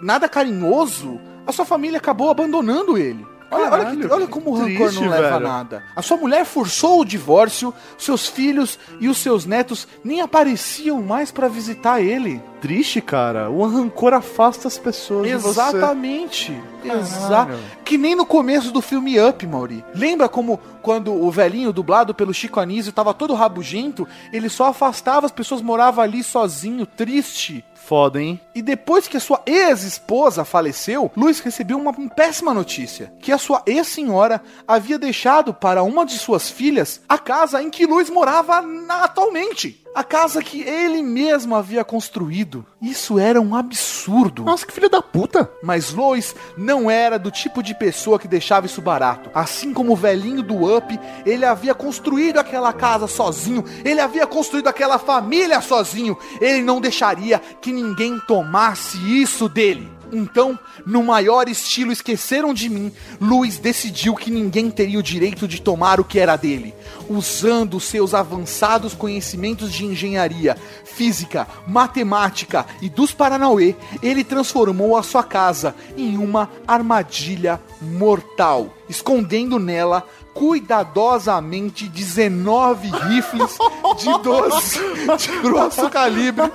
[0.00, 3.26] nada carinhoso, a sua família acabou abandonando ele.
[3.52, 5.48] Olha, olha, que- olha como o rancor triste, não leva a velho.
[5.48, 5.82] nada.
[5.94, 11.30] A sua mulher forçou o divórcio, seus filhos e os seus netos nem apareciam mais
[11.30, 12.42] pra visitar ele.
[12.60, 13.50] Triste, cara.
[13.50, 15.26] O rancor afasta as pessoas.
[15.28, 16.52] Exatamente.
[16.84, 17.58] Exa Caralho.
[17.84, 19.84] que nem no começo do filme Up, Mauri.
[19.94, 25.26] Lembra como quando o velhinho dublado pelo Chico Anísio tava todo rabugento, ele só afastava
[25.26, 27.64] as pessoas, morava ali sozinho, triste.
[27.84, 28.40] Foda, hein?
[28.54, 33.62] E depois que a sua ex-esposa faleceu, Luiz recebeu uma péssima notícia: que a sua
[33.66, 38.64] ex-senhora havia deixado para uma de suas filhas a casa em que Luiz morava
[39.02, 39.81] atualmente.
[39.94, 42.64] A casa que ele mesmo havia construído.
[42.80, 44.42] Isso era um absurdo.
[44.42, 45.50] Nossa, que filho da puta.
[45.62, 49.30] Mas Lois não era do tipo de pessoa que deixava isso barato.
[49.34, 54.68] Assim como o velhinho do Up, ele havia construído aquela casa sozinho, ele havia construído
[54.68, 56.16] aquela família sozinho.
[56.40, 59.90] Ele não deixaria que ninguém tomasse isso dele.
[60.12, 65.60] Então, no maior estilo Esqueceram de Mim, Luiz decidiu que ninguém teria o direito de
[65.60, 66.74] tomar o que era dele.
[67.08, 75.22] Usando seus avançados conhecimentos de engenharia, física, matemática e dos Paranauê, ele transformou a sua
[75.22, 83.58] casa em uma armadilha mortal, escondendo nela cuidadosamente 19 rifles
[83.98, 84.80] de 12
[85.18, 86.50] de grosso calibre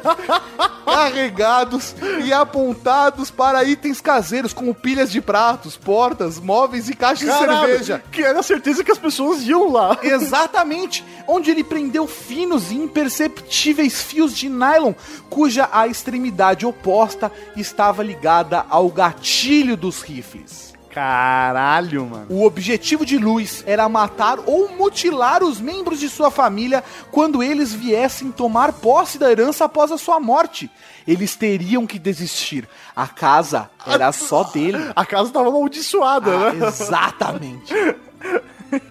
[0.86, 7.38] carregados e apontados para itens caseiros como pilhas de pratos, portas, móveis e caixas de
[7.38, 8.03] cerveja.
[8.11, 9.97] Que era certeza que as pessoas iam lá.
[10.01, 14.93] Exatamente, onde ele prendeu finos e imperceptíveis fios de nylon,
[15.30, 20.76] cuja a extremidade oposta estava ligada ao gatilho dos rifles.
[20.98, 22.26] Caralho, mano.
[22.28, 27.72] O objetivo de Luiz era matar ou mutilar os membros de sua família quando eles
[27.72, 30.72] viessem tomar posse da herança após a sua morte.
[31.08, 32.68] Eles teriam que desistir.
[32.95, 34.80] A casa era só dele.
[34.95, 36.66] A casa tava amaldiçoada, Ah, né?
[36.68, 37.72] exatamente.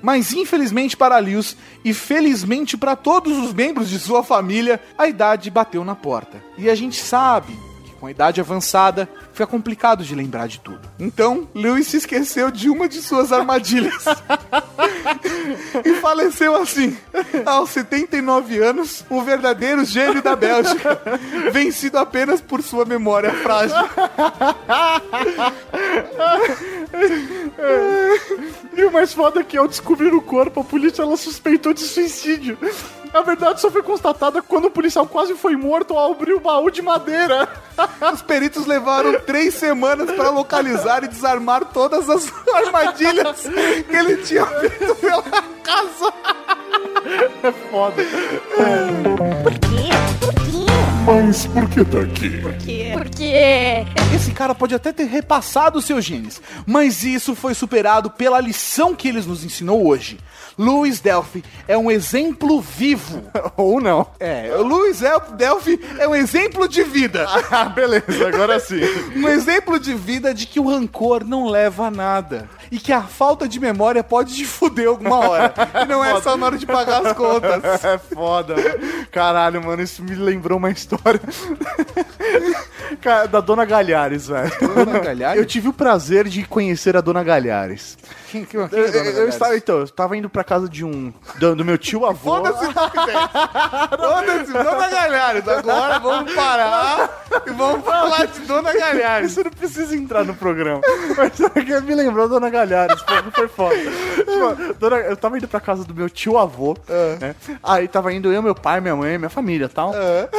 [0.01, 5.51] Mas infelizmente para Lewis e felizmente para todos os membros de sua família, a idade
[5.51, 6.41] bateu na porta.
[6.57, 7.59] E a gente sabe
[7.97, 10.81] com a idade avançada fica complicado de lembrar de tudo.
[10.99, 14.05] Então, Lewis se esqueceu de uma de suas armadilhas.
[15.85, 16.97] e faleceu assim,
[17.45, 21.01] aos 79 anos, um verdadeiro gênio da Bélgica,
[21.53, 23.77] vencido apenas por sua memória frágil.
[28.77, 31.81] E o mais foda é que ao descobrir o corpo, a polícia ela suspeitou de
[31.81, 32.59] suicídio.
[33.13, 36.71] A verdade só foi constatada quando o policial quase foi morto ao abrir o baú
[36.71, 37.49] de madeira.
[38.13, 44.47] Os peritos levaram três semanas para localizar e desarmar todas as armadilhas que ele tinha
[44.47, 45.23] feito pela
[45.63, 46.13] casa.
[47.71, 48.03] Foda.
[51.07, 52.93] Mas por que tá aqui?
[52.93, 53.85] Porque.
[54.15, 58.95] Esse cara pode até ter repassado os seus genes, mas isso foi superado pela lição
[58.95, 60.19] que eles nos ensinou hoje.
[60.59, 63.23] Louis Delphi é um exemplo vivo.
[63.57, 64.07] Ou não.
[64.19, 67.27] É, o El- Delphi é um exemplo de vida.
[67.51, 68.81] Ah, beleza, agora sim.
[69.17, 72.49] Um exemplo de vida de que o rancor não leva a nada.
[72.71, 75.55] E que a falta de memória pode te fuder alguma hora.
[75.83, 77.85] E não é só na hora de pagar as contas.
[77.85, 78.57] É foda.
[78.57, 79.07] mano.
[79.13, 81.21] Caralho, mano, isso me lembrou uma história
[83.31, 84.51] da Dona Galhares, velho.
[84.75, 85.39] Dona Galhares?
[85.39, 87.97] Eu tive o prazer de conhecer a Dona Galhares.
[88.31, 89.35] Quem, quem, Eu, é eu- eu Galhares?
[89.35, 91.12] estava, então, eu estava indo pra casa de um.
[91.39, 92.37] Do, do meu tio avô.
[92.37, 92.66] Foda-se.
[93.97, 95.49] Foda-se, Dona Galhares.
[95.49, 99.31] Agora vamos parar e vamos falar de Dona Galhares.
[99.31, 100.81] Isso não precisa entrar no programa.
[101.16, 103.77] Mas é que me lembrou Dona Galhares, pô, não foi foda.
[103.77, 106.77] Tipo, dona- eu tava indo pra casa do meu tio avô,
[107.20, 107.35] né?
[107.62, 109.93] Aí tava indo eu, meu pai, minha mãe, minha família e tal.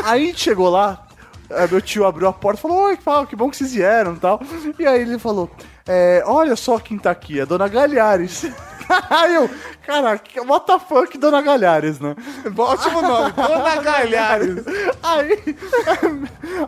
[0.04, 1.06] Aí a gente chegou lá,
[1.50, 4.18] aí meu tio abriu a porta e falou: Oi, que bom que vocês vieram e
[4.18, 4.42] tal.
[4.80, 5.50] E aí ele falou:
[5.88, 8.46] é, Olha só quem tá aqui, a Dona Galhares.
[9.10, 9.50] Aí eu,
[9.86, 12.16] cara, what the fuck, Dona Galhares, né?
[12.58, 14.66] Ótimo nome, Dona Galhares.
[15.04, 15.56] Aí,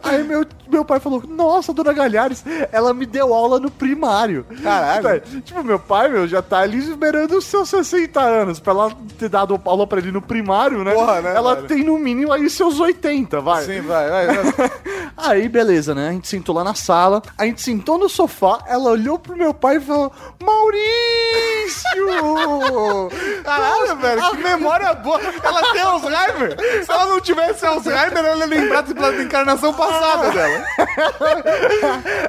[0.03, 4.45] aí meu, meu pai falou, nossa, Dona Galhares, ela me deu aula no primário.
[4.61, 5.21] Caralho.
[5.43, 8.59] Tipo, meu pai, meu, já tá ali esperando os seus 60 anos.
[8.59, 10.93] Pra ela ter dado aula pra ele no primário, né?
[10.93, 11.67] Porra, né, ela velho?
[11.67, 13.63] tem no mínimo aí seus 80, vai.
[13.63, 14.27] Sim, vai, vai.
[14.27, 14.71] vai.
[15.17, 16.09] Aí, beleza, né?
[16.09, 19.53] A gente sentou lá na sala, a gente sentou no sofá, ela olhou pro meu
[19.53, 22.08] pai e falou: Maurício!
[23.43, 25.19] Caralho, velho, que memória boa.
[25.43, 26.57] Ela tem Alzheimer.
[26.83, 30.65] Se ela não tivesse Alzheimer, ela ia lembrar da encarnação passada dela.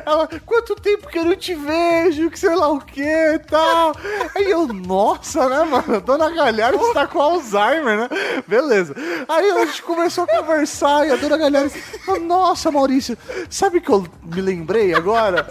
[0.07, 3.95] Ela, quanto tempo que eu não te vejo, que sei lá o que e tal.
[4.35, 6.01] Aí eu, nossa, né, mano?
[6.01, 8.09] Dona Galhares está com Alzheimer, né?
[8.47, 8.95] Beleza.
[9.28, 11.72] Aí a gente começou a conversar e a Dona Galhares
[12.05, 13.16] falou, nossa, Maurício,
[13.49, 15.47] sabe o que eu me lembrei agora?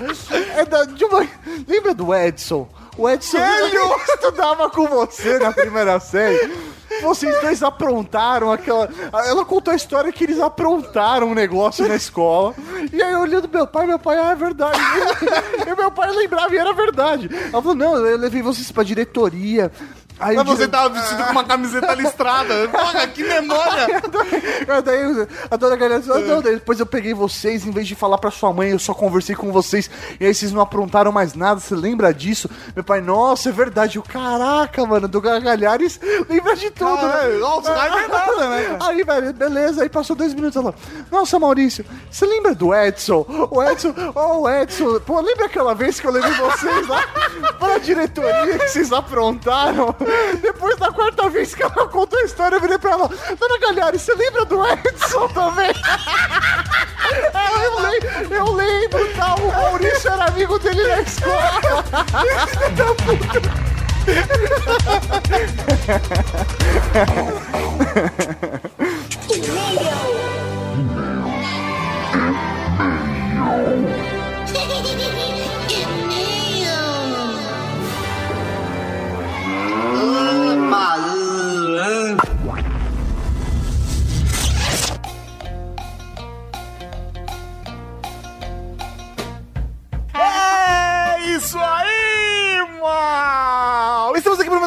[0.55, 1.27] É da, de uma...
[1.67, 2.67] Lembra do Edson?
[2.99, 3.95] O Edson Velho!
[4.13, 6.53] estudava com você na primeira série.
[7.01, 8.89] Vocês dois aprontaram aquela.
[9.25, 12.53] Ela contou a história que eles aprontaram um negócio na escola.
[12.91, 14.79] E aí, olhando meu pai, meu pai, ah, é verdade.
[15.65, 17.29] E meu pai lembrava e era verdade.
[17.31, 19.71] Ela falou: não, eu levei vocês pra diretoria.
[20.19, 22.67] Aí Mas você tava vestido com uma camiseta listrada.
[22.69, 23.87] Porra, que memória.
[24.67, 27.95] Aí daí a dona Galera falou, não, daí depois eu peguei vocês, em vez de
[27.95, 29.89] falar pra sua mãe, eu só conversei com vocês,
[30.19, 32.49] e aí vocês não aprontaram mais nada, você lembra disso?
[32.75, 35.99] Meu pai, nossa, é verdade, eu, caraca, mano, do Galhares
[36.29, 37.39] lembra de tudo, né?
[37.41, 38.77] Alzheimer é nada, né?
[38.81, 40.73] Aí, velho, beleza, aí passou dois minutos, ela,
[41.11, 43.25] nossa, Maurício, você lembra do Edson?
[43.49, 47.03] O Edson, oh, o Edson, pô, lembra aquela vez que eu levei vocês lá
[47.57, 49.95] pra diretoria que vocês aprontaram?
[50.41, 54.01] Depois da quarta vez que ela contou a história, eu virei pra ela, Dona Galhares,
[54.01, 55.71] você lembra do Edson também?
[57.63, 59.35] Eu, lembro, eu lembro, tá?
[59.35, 61.85] O Maurício era amigo dele na escola.
[66.91, 68.59] É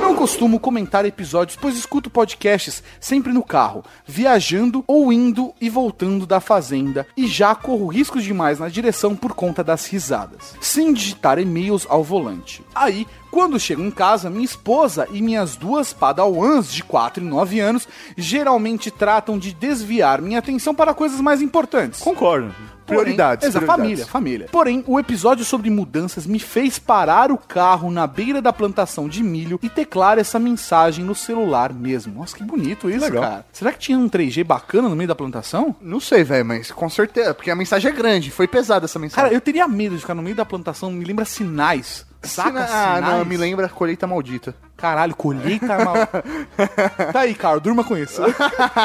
[0.00, 6.24] Não costumo comentar episódios, pois escuto podcasts sempre no carro, viajando ou indo e voltando
[6.26, 11.40] da fazenda, e já corro riscos demais na direção por conta das risadas, sem digitar
[11.40, 12.64] e-mails ao volante.
[12.72, 17.58] Aí, quando chego em casa, minha esposa e minhas duas padawans de 4 e 9
[17.58, 21.98] anos geralmente tratam de desviar minha atenção para coisas mais importantes.
[21.98, 22.54] Concordo.
[23.00, 23.46] Prioridades.
[23.46, 24.48] Exato, família, família.
[24.50, 29.22] Porém, o episódio sobre mudanças me fez parar o carro na beira da plantação de
[29.22, 32.14] milho e teclar essa mensagem no celular mesmo.
[32.14, 33.22] Nossa, que bonito isso, Legal.
[33.22, 33.46] cara.
[33.52, 35.74] Será que tinha um 3G bacana no meio da plantação?
[35.80, 37.34] Não sei, velho, mas com certeza.
[37.34, 38.30] Porque a mensagem é grande.
[38.30, 39.24] Foi pesada essa mensagem.
[39.24, 42.06] Cara, eu teria medo de ficar no meio da plantação, me lembra sinais.
[42.22, 44.54] Saca ah, não, me lembra colheita maldita.
[44.76, 45.94] Caralho, colheita mal.
[47.12, 48.20] tá aí, Carl, durma com isso.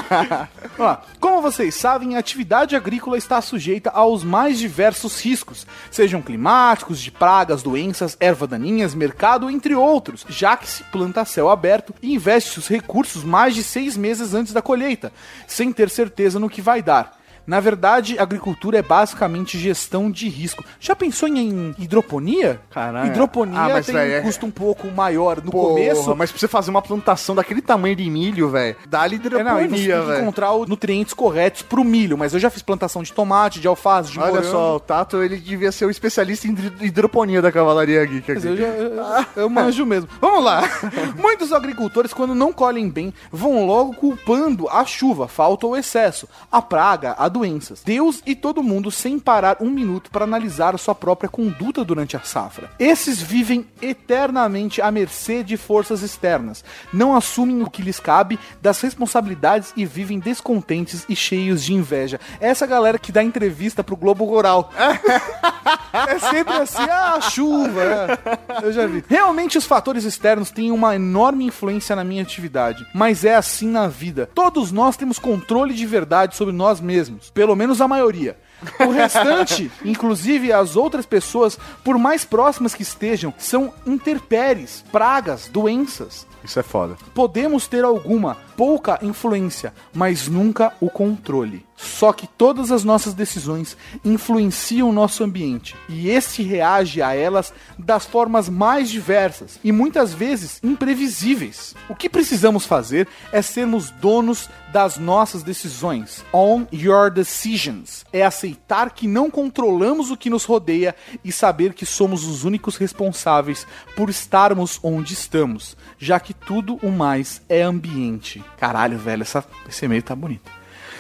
[0.78, 7.00] Ó, como vocês sabem, a atividade agrícola está sujeita aos mais diversos riscos, sejam climáticos,
[7.00, 11.94] de pragas, doenças, erva daninhas, mercado, entre outros, já que se planta a céu aberto
[12.02, 15.12] e investe os recursos mais de seis meses antes da colheita,
[15.48, 17.17] sem ter certeza no que vai dar.
[17.48, 20.64] Na verdade, agricultura é basicamente gestão de risco.
[20.82, 22.60] Já pensou em hidroponia?
[22.70, 23.08] Caralho.
[23.08, 26.16] Hidroponia Ah, mas, tem véi, é- um custo um pouco maior no Porra, começo.
[26.16, 29.30] mas pra você fazer uma plantação daquele tamanho de milho, velho, dá-lhe É, não, e
[29.30, 30.22] você hidroponia, tem que velho.
[30.22, 34.12] encontrar os nutrientes corretos pro milho, mas eu já fiz plantação de tomate, de alface,
[34.12, 34.48] de Olha morango.
[34.52, 38.46] só, o Tato, ele devia ser o especialista em hidro- hidroponia da Cavalaria Geek aqui.
[38.46, 38.66] eu, já,
[39.38, 40.10] eu, eu manjo mesmo.
[40.20, 40.64] Vamos lá.
[41.18, 46.62] Muitos agricultores, quando não colhem bem, vão logo culpando a chuva, falta ou excesso, a
[46.62, 47.84] praga, a doenças.
[47.84, 52.18] Deus e todo mundo sem parar um minuto para analisar a sua própria conduta durante
[52.18, 52.72] a safra.
[52.80, 58.82] Esses vivem eternamente à mercê de forças externas, não assumem o que lhes cabe das
[58.82, 62.20] responsabilidades e vivem descontentes e cheios de inveja.
[62.40, 64.72] Essa galera que dá entrevista pro Globo Rural.
[65.94, 67.82] É sempre assim, ah, chuva.
[67.82, 68.66] é.
[68.66, 69.04] Eu já vi.
[69.08, 73.88] Realmente os fatores externos têm uma enorme influência na minha atividade, mas é assim na
[73.88, 74.30] vida.
[74.34, 78.38] Todos nós temos controle de verdade sobre nós mesmos, pelo menos a maioria.
[78.80, 86.26] O restante, inclusive as outras pessoas, por mais próximas que estejam, são interpéries, pragas, doenças.
[86.48, 86.98] Isso é foda.
[87.14, 91.68] Podemos ter alguma, pouca influência, mas nunca o controle.
[91.76, 97.54] Só que todas as nossas decisões influenciam o nosso ambiente e este reage a elas
[97.78, 101.76] das formas mais diversas e muitas vezes imprevisíveis.
[101.88, 106.26] O que precisamos fazer é sermos donos das nossas decisões.
[106.34, 108.06] On your decisions.
[108.12, 112.76] É aceitar que não controlamos o que nos rodeia e saber que somos os únicos
[112.76, 118.44] responsáveis por estarmos onde estamos, já que tudo o mais é ambiente.
[118.58, 120.52] Caralho, velho, essa, esse e-mail tá bonito.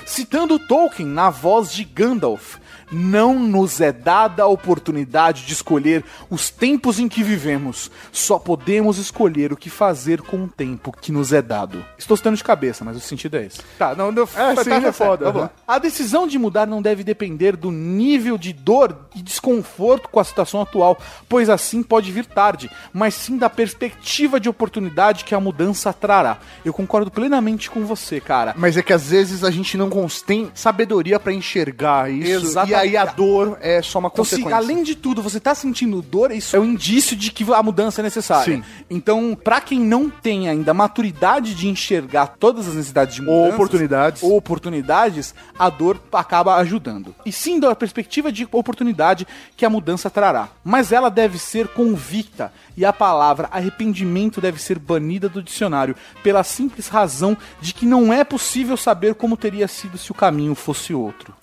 [0.05, 2.57] Citando Tolkien na voz de Gandalf,
[2.91, 7.91] não nos é dada a oportunidade de escolher os tempos em que vivemos.
[8.11, 11.83] Só podemos escolher o que fazer com o tempo que nos é dado.
[11.97, 13.61] Estou citando de cabeça, mas o sentido é esse.
[13.77, 15.51] Tá, não, não É, sim, é foda, Vamos lá.
[15.67, 20.23] A decisão de mudar não deve depender do nível de dor e desconforto com a
[20.23, 25.39] situação atual, pois assim pode vir tarde, mas sim da perspectiva de oportunidade que a
[25.39, 26.37] mudança trará.
[26.63, 28.53] Eu concordo plenamente com você, cara.
[28.57, 29.89] Mas é que às vezes a gente não
[30.25, 32.47] tem sabedoria pra enxergar isso.
[32.47, 32.71] Exatamente.
[32.71, 34.55] E aí a dor é só uma Então, se, consequência.
[34.57, 38.01] além de tudo, você tá sentindo dor, isso é um indício de que a mudança
[38.01, 38.55] é necessária.
[38.57, 38.63] Sim.
[38.89, 43.53] Então, pra quem não tem ainda maturidade de enxergar todas as necessidades de Ou mudança,
[43.55, 44.23] oportunidades.
[44.23, 47.13] ou oportunidades, a dor acaba ajudando.
[47.25, 50.49] E sim da perspectiva de oportunidade que a mudança trará.
[50.63, 56.43] Mas ela deve ser convicta e a palavra arrependimento deve ser banida do dicionário pela
[56.43, 60.93] simples razão de que não é possível saber como teria sido se o caminho fosse
[60.93, 61.33] outro.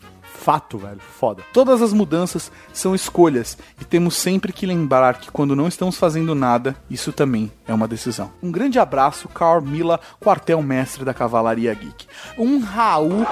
[0.45, 1.01] Fato, velho.
[1.01, 1.43] Foda.
[1.55, 6.35] Todas as mudanças são escolhas e temos sempre que lembrar que quando não estamos fazendo
[6.35, 8.31] nada, isso também é uma decisão.
[8.43, 12.07] Um grande abraço, Carl Mila, quartel-mestre da Cavalaria Geek.
[12.37, 13.25] Um Raul,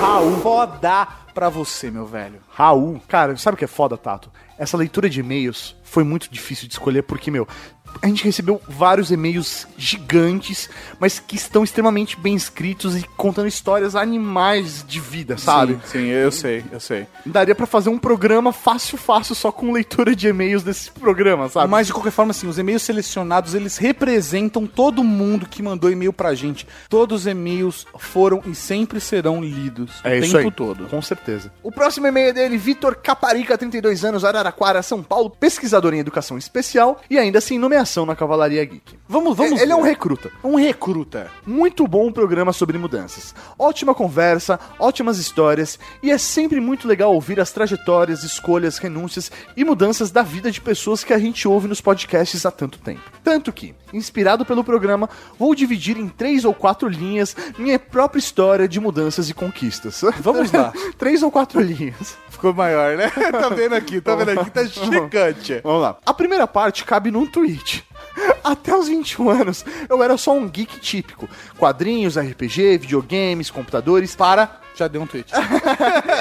[0.00, 2.40] Raul foda pra você, meu velho.
[2.48, 3.02] Raul.
[3.08, 4.30] Cara, sabe o que é foda, Tato?
[4.56, 7.48] Essa leitura de e-mails foi muito difícil de escolher porque, meu,
[8.02, 10.68] a gente recebeu vários e-mails gigantes,
[10.98, 15.74] mas que estão extremamente bem escritos e contando histórias animais de vida, sabe?
[15.84, 17.06] Sim, sim, eu sei, eu sei.
[17.26, 21.68] Daria pra fazer um programa fácil, fácil, só com leitura de e-mails desse programa, sabe?
[21.70, 26.12] Mas de qualquer forma, assim, os e-mails selecionados, eles representam todo mundo que mandou e-mail
[26.12, 26.66] pra gente.
[26.88, 30.54] Todos os e-mails foram e sempre serão lidos É o isso tempo aí.
[30.54, 30.86] todo.
[30.86, 31.52] Com certeza.
[31.62, 36.38] O próximo e-mail é dele, Vitor Caparica, 32 anos, Araraquara, São Paulo, pesquisador em educação
[36.38, 38.98] especial e ainda sem nomeação na Cavalaria Geek.
[39.08, 39.60] Vamos, vamos.
[39.60, 40.30] Ele é um recruta.
[40.44, 41.30] um recruta.
[41.46, 43.34] Muito bom programa sobre mudanças.
[43.58, 49.64] Ótima conversa, ótimas histórias e é sempre muito legal ouvir as trajetórias, escolhas, renúncias e
[49.64, 53.00] mudanças da vida de pessoas que a gente ouve nos podcasts há tanto tempo.
[53.24, 55.08] Tanto que, inspirado pelo programa,
[55.38, 60.02] vou dividir em três ou quatro linhas minha própria história de mudanças e conquistas.
[60.20, 60.72] Vamos lá.
[60.98, 62.16] três ou quatro linhas.
[62.28, 63.10] Ficou maior, né?
[63.32, 65.60] tá vendo aqui, tá vendo aqui, tá gigante.
[65.62, 65.96] Vamos lá.
[66.04, 67.69] A primeira parte cabe num tweet.
[68.42, 71.28] Até os 21 anos, eu era só um geek típico.
[71.58, 74.16] Quadrinhos, RPG, videogames, computadores.
[74.16, 75.30] Para, já deu um tweet.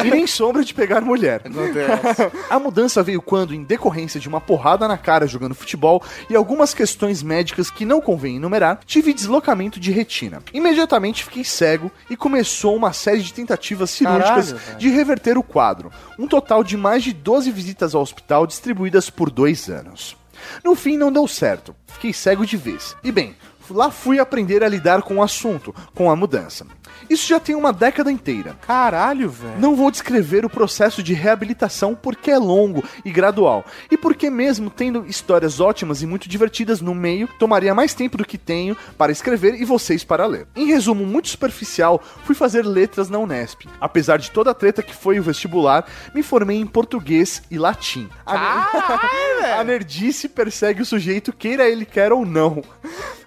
[0.04, 1.42] E nem sombra de pegar mulher.
[1.46, 2.32] Acontece.
[2.50, 6.74] A mudança veio quando, em decorrência de uma porrada na cara jogando futebol e algumas
[6.74, 10.42] questões médicas que não convém enumerar, tive deslocamento de retina.
[10.54, 15.92] Imediatamente fiquei cego e começou uma série de tentativas cirúrgicas Caralho, de reverter o quadro.
[16.18, 20.19] Um total de mais de 12 visitas ao hospital distribuídas por dois anos.
[20.64, 21.76] No fim, não deu certo.
[21.88, 22.96] Fiquei cego de vez.
[23.04, 23.36] E bem,
[23.70, 26.66] lá fui aprender a lidar com o assunto, com a mudança.
[27.10, 28.56] Isso já tem uma década inteira.
[28.62, 29.60] Caralho, velho.
[29.60, 33.66] Não vou descrever o processo de reabilitação porque é longo e gradual.
[33.92, 38.26] E porque, mesmo tendo histórias ótimas e muito divertidas no meio, tomaria mais tempo do
[38.26, 40.48] que tenho para escrever e vocês para ler.
[40.56, 43.68] Em resumo muito superficial, fui fazer letras na Unesp.
[43.80, 48.10] Apesar de toda a treta que foi o vestibular, me formei em português e latim.
[48.26, 52.64] A, a nerdice persegue o sujeito, queira ele quer ou não.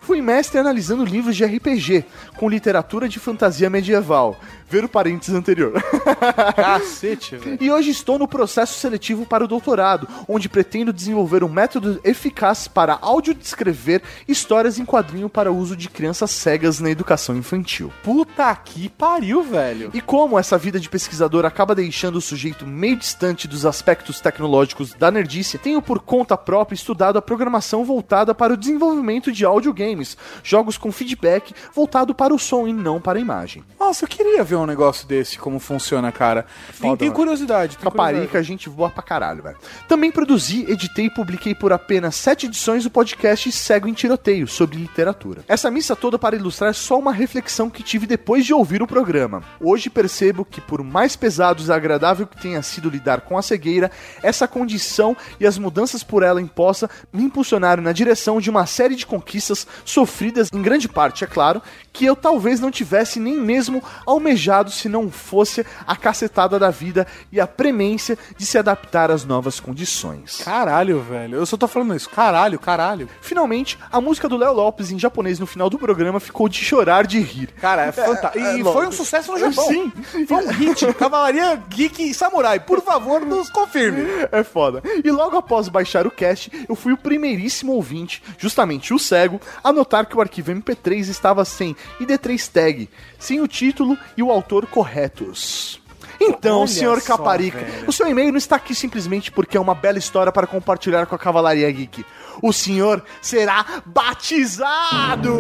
[0.03, 2.05] Fui mestre analisando livros de RPG,
[2.37, 4.37] com literatura de fantasia medieval.
[4.73, 5.75] Ver o parênteses anterior.
[6.57, 7.59] Cacete, velho.
[7.61, 12.69] E hoje estou no processo seletivo para o doutorado, onde pretendo desenvolver um método eficaz
[12.69, 17.93] para audiodescrever histórias em quadrinho para uso de crianças cegas na educação infantil.
[18.03, 19.91] Puta que pariu, velho.
[19.93, 24.95] E como essa vida de pesquisador acaba deixando o sujeito meio distante dos aspectos tecnológicos
[24.95, 30.17] da nerdice, tenho por conta própria estudado a programação voltada para o desenvolvimento de audiogames,
[30.43, 33.63] jogos com feedback voltado para o som e não para a imagem.
[33.79, 36.47] Nossa, eu queria ver um negócio desse, como funciona, cara.
[36.81, 37.77] Tem, Foda, tem curiosidade.
[37.77, 38.47] Tem Caparica, curiosidade.
[38.47, 39.57] gente voa pra caralho, velho.
[39.89, 44.77] Também produzi, editei e publiquei por apenas sete edições o podcast Cego em Tiroteio, sobre
[44.77, 45.45] literatura.
[45.49, 49.43] Essa missa toda para ilustrar só uma reflexão que tive depois de ouvir o programa.
[49.61, 53.91] Hoje percebo que, por mais pesado e desagradável que tenha sido lidar com a cegueira,
[54.23, 58.95] essa condição e as mudanças por ela imposta me impulsionaram na direção de uma série
[58.95, 61.63] de conquistas sofridas, em grande parte, é claro,
[61.93, 67.07] que eu talvez não tivesse nem mesmo almejado se não fosse a cacetada da vida
[67.31, 70.43] e a premência de se adaptar às novas condições.
[70.45, 71.37] Caralho, velho.
[71.37, 72.09] Eu só tô falando isso.
[72.09, 73.09] Caralho, caralho.
[73.21, 77.07] Finalmente, a música do Léo Lopes em japonês no final do programa ficou de chorar
[77.07, 77.51] de rir.
[77.61, 78.39] Cara, é fantástico.
[78.39, 78.79] é, e logo.
[78.79, 79.67] foi um sucesso no Japão.
[79.67, 79.93] Sim.
[80.27, 80.93] Foi um hit.
[80.95, 82.61] Cavalaria Geek e Samurai.
[82.61, 84.03] Por favor, nos confirme.
[84.31, 84.83] É foda.
[85.05, 89.73] E logo após baixar o cast, eu fui o primeiríssimo ouvinte, justamente o cego, a
[89.73, 94.67] notar que o arquivo MP3 estava sem ID3 tag, sem o título e o autor
[94.67, 95.81] corretos.
[96.21, 97.89] Então, Olha senhor só, Caparica, velho.
[97.89, 101.15] o seu e-mail não está aqui simplesmente porque é uma bela história para compartilhar com
[101.15, 102.05] a Cavalaria Geek.
[102.41, 105.37] O senhor será batizado!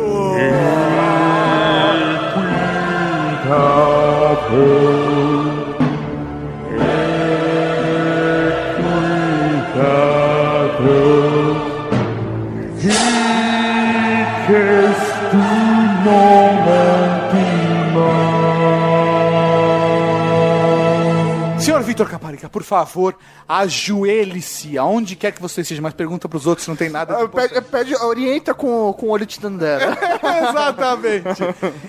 [4.51, 5.52] Senhor
[22.51, 23.17] Por favor,
[23.61, 27.29] ajoelhe-se aonde quer que você esteja, mas pergunta pros outros se não tem nada Ah,
[27.29, 29.97] Pede, pede- orienta com, com o olho de Tandera.
[30.49, 31.43] Exatamente.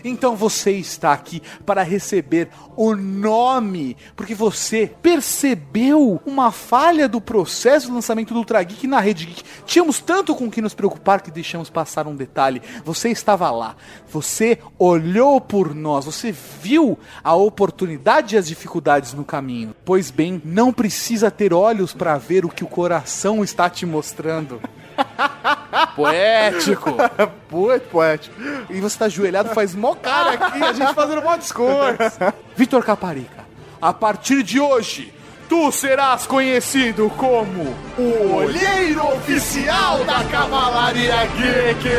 [0.04, 7.88] Então você está aqui para receber o nome, porque você percebeu uma falha do processo
[7.88, 9.44] de lançamento do Ultra Geek na Rede Geek.
[9.66, 12.62] Tínhamos tanto com que nos preocupar que deixamos passar um detalhe.
[12.84, 13.76] Você estava lá,
[14.12, 19.76] você olhou por nós, você viu a oportunidade e as dificuldades no caminho.
[19.86, 24.62] Pois bem, não precisa ter olhos para ver o que o coração está te mostrando.
[25.96, 26.92] Poético.
[27.50, 28.36] Poético, poético.
[28.70, 32.20] E você tá ajoelhado, faz mó cara aqui, a gente fazendo mó discurso.
[32.56, 33.46] Vitor Caparica,
[33.82, 35.14] a partir de hoje,
[35.48, 41.90] tu serás conhecido como o olheiro oficial da Cavalaria Geek.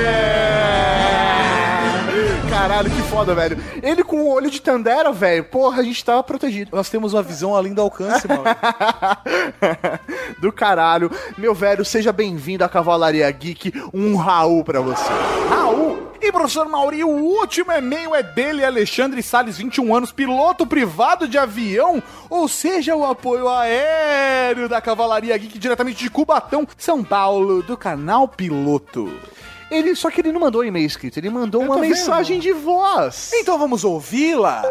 [2.48, 3.58] Caralho, que foda, velho.
[3.82, 5.44] Ele com o olho de Tandera, velho.
[5.44, 6.70] Porra, a gente tava protegido.
[6.74, 8.44] Nós temos uma visão além do alcance, mano.
[10.38, 11.10] Do caralho.
[11.36, 13.72] Meu velho, seja bem-vindo à Cavalaria Geek.
[13.92, 15.10] Um Raul pra você.
[15.48, 16.13] Raul.
[16.26, 21.36] E professor Mauri, o último e-mail é dele, Alexandre Salles, 21 anos, piloto privado de
[21.36, 27.76] avião, ou seja, o apoio aéreo da Cavalaria Geek diretamente de Cubatão, São Paulo, do
[27.76, 29.12] canal Piloto.
[29.70, 31.90] Ele, só que ele não mandou um e-mail escrito, ele mandou Eu uma tô vendo.
[31.90, 33.30] mensagem de voz.
[33.34, 34.62] Então vamos ouvi-la?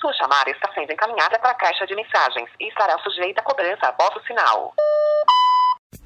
[0.00, 3.86] Sua chamada está sendo encaminhada para a caixa de mensagens e estará sujeita a cobrança
[3.86, 4.74] após o sinal.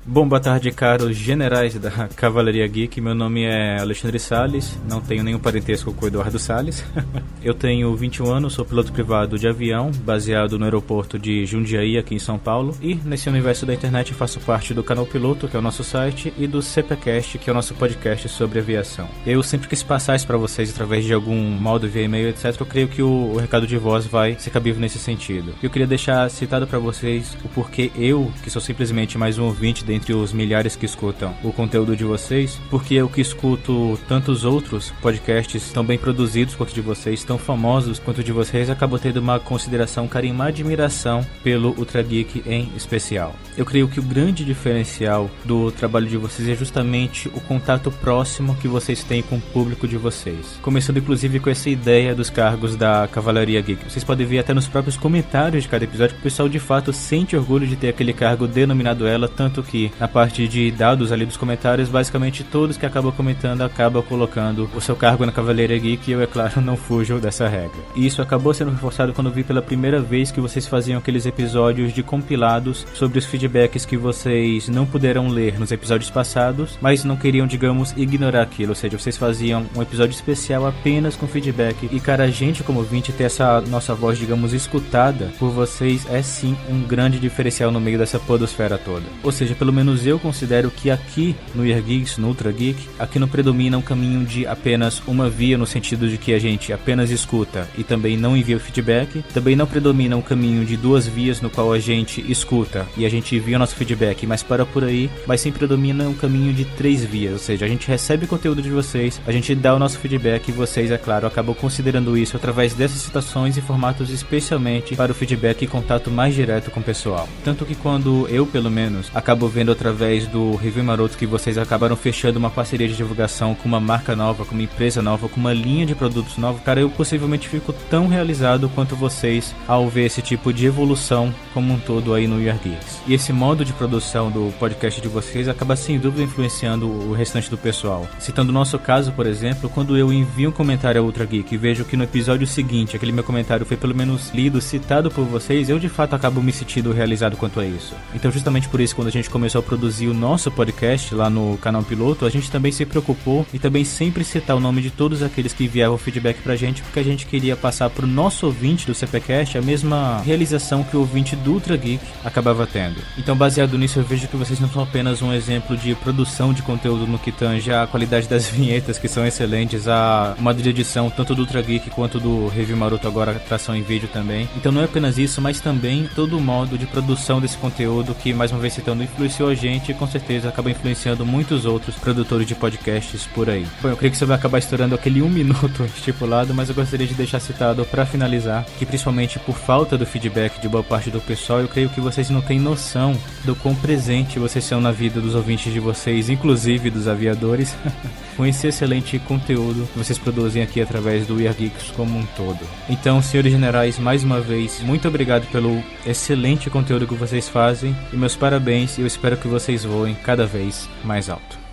[0.07, 3.00] Bom, boa tarde, caros generais da Cavalaria Geek.
[3.00, 6.84] Meu nome é Alexandre Salles, não tenho nenhum parentesco com o Eduardo Salles.
[7.42, 12.14] Eu tenho 21 anos, sou piloto privado de avião, baseado no aeroporto de Jundiaí, aqui
[12.14, 12.76] em São Paulo.
[12.82, 16.34] E nesse universo da internet faço parte do canal Piloto, que é o nosso site,
[16.36, 19.09] e do CPCast, que é o nosso podcast sobre aviação.
[19.26, 22.61] Eu sempre quis passar isso para vocês através de algum modo via e-mail, etc.
[22.61, 25.55] Eu creio que o, o recado de voz vai ser cabível nesse sentido.
[25.62, 29.82] Eu queria deixar citado para vocês o porquê eu, que sou simplesmente mais um ouvinte
[29.84, 34.44] da dentre os milhares que escutam o conteúdo de vocês, porque eu que escuto tantos
[34.44, 39.18] outros podcasts tão bem produzidos quanto de vocês, tão famosos quanto de vocês, acabo tendo
[39.18, 43.36] uma consideração, carinho, uma admiração pelo Ultra Geek em especial.
[43.56, 48.56] Eu creio que o grande diferencial do trabalho de vocês é justamente o contato próximo
[48.56, 50.59] que vocês têm com o público de vocês.
[50.60, 53.89] Começando inclusive com essa ideia dos cargos da Cavalaria Geek.
[53.89, 56.93] Vocês podem ver até nos próprios comentários de cada episódio que o pessoal de fato
[56.93, 61.27] sente orgulho de ter aquele cargo denominado ela, tanto que na parte de dados ali
[61.27, 66.11] dos comentários, basicamente todos que acabam comentando acabam colocando o seu cargo na Cavalaria Geek
[66.11, 67.81] e eu, é claro, não fujo dessa regra.
[67.94, 71.93] E isso acabou sendo reforçado quando vi pela primeira vez que vocês faziam aqueles episódios
[71.93, 77.16] de compilados sobre os feedbacks que vocês não puderam ler nos episódios passados, mas não
[77.16, 81.89] queriam, digamos, ignorar aquilo, ou seja, vocês faziam um episódio especial apenas com feedback.
[81.90, 86.23] E cara, a gente como ouvinte ter essa nossa voz, digamos, escutada por vocês é
[86.23, 89.05] sim um grande diferencial no meio dessa podosfera toda.
[89.23, 93.18] Ou seja, pelo menos eu considero que aqui no Year Geeks, no Ultra Geek, aqui
[93.18, 97.10] não predomina um caminho de apenas uma via no sentido de que a gente apenas
[97.10, 99.22] escuta e também não envia o feedback.
[99.34, 103.09] Também não predomina um caminho de duas vias no qual a gente escuta e a
[103.09, 106.64] gente envia o nosso feedback, mas para por aí, mas sim predomina um caminho de
[106.64, 109.98] três vias, ou seja, a gente recebe conteúdo de vocês, a gente dá o nosso
[109.98, 115.12] feedback e vocês, é claro, acabam considerando isso através dessas citações e formatos especialmente para
[115.12, 117.28] o feedback e contato mais direto com o pessoal.
[117.44, 121.97] Tanto que quando eu, pelo menos, acabo vendo através do Review Maroto que vocês acabaram
[121.97, 125.53] fechando uma parceria de divulgação com uma marca nova, com uma empresa nova, com uma
[125.53, 130.23] linha de produtos nova, cara, eu possivelmente fico tão realizado quanto vocês ao ver esse
[130.23, 133.01] tipo de evolução como um todo aí no Year Geeks.
[133.07, 137.51] E esse modo de produção do podcast de vocês acaba sem dúvida influenciando o restante
[137.51, 138.09] do pessoal.
[138.19, 141.59] Citando o nosso caso, por exemplo, quando eu envio um comentário a Ultra Geek e
[141.59, 145.69] vejo que no episódio seguinte aquele meu comentário foi pelo menos lido, citado por vocês,
[145.69, 147.95] eu de fato acabo me sentindo realizado quanto a isso.
[148.15, 151.56] Então, justamente por isso, quando a gente começou a produzir o nosso podcast lá no
[151.59, 155.22] canal Piloto, a gente também se preocupou e também sempre citar o nome de todos
[155.22, 158.94] aqueles que enviavam feedback pra gente, porque a gente queria passar pro nosso ouvinte do
[158.94, 162.97] CPcast a mesma realização que o ouvinte do Ultra Geek acabava tendo.
[163.18, 166.62] Então, baseado nisso, eu vejo que vocês não são apenas um exemplo de produção de
[166.62, 171.10] conteúdo no que tange a qualidade das vinhetas, que são excelentes, a modo de edição,
[171.10, 174.48] tanto do Ultra Geek quanto do Review Maroto, agora tração em vídeo também.
[174.56, 178.32] Então, não é apenas isso, mas também todo o modo de produção desse conteúdo que,
[178.32, 179.02] mais uma vez citando,
[179.35, 183.66] influenciou a gente e com certeza acaba influenciando muitos outros produtores de podcasts por aí.
[183.82, 187.06] Bom, eu creio que você vai acabar estourando aquele um minuto estipulado, mas eu gostaria
[187.06, 191.20] de deixar citado para finalizar que, principalmente por falta do feedback de boa parte do
[191.20, 195.20] pessoal, eu creio que vocês não têm noção do quão presente vocês são na vida
[195.20, 197.74] dos ouvintes de vocês, inclusive dos aviadores,
[198.36, 202.61] com esse excelente conteúdo que vocês produzem aqui através do Year Geeks como um todo.
[202.89, 208.16] Então, senhores generais, mais uma vez, muito obrigado pelo excelente conteúdo que vocês fazem e
[208.16, 211.64] meus parabéns eu espero que vocês voem cada vez mais alto.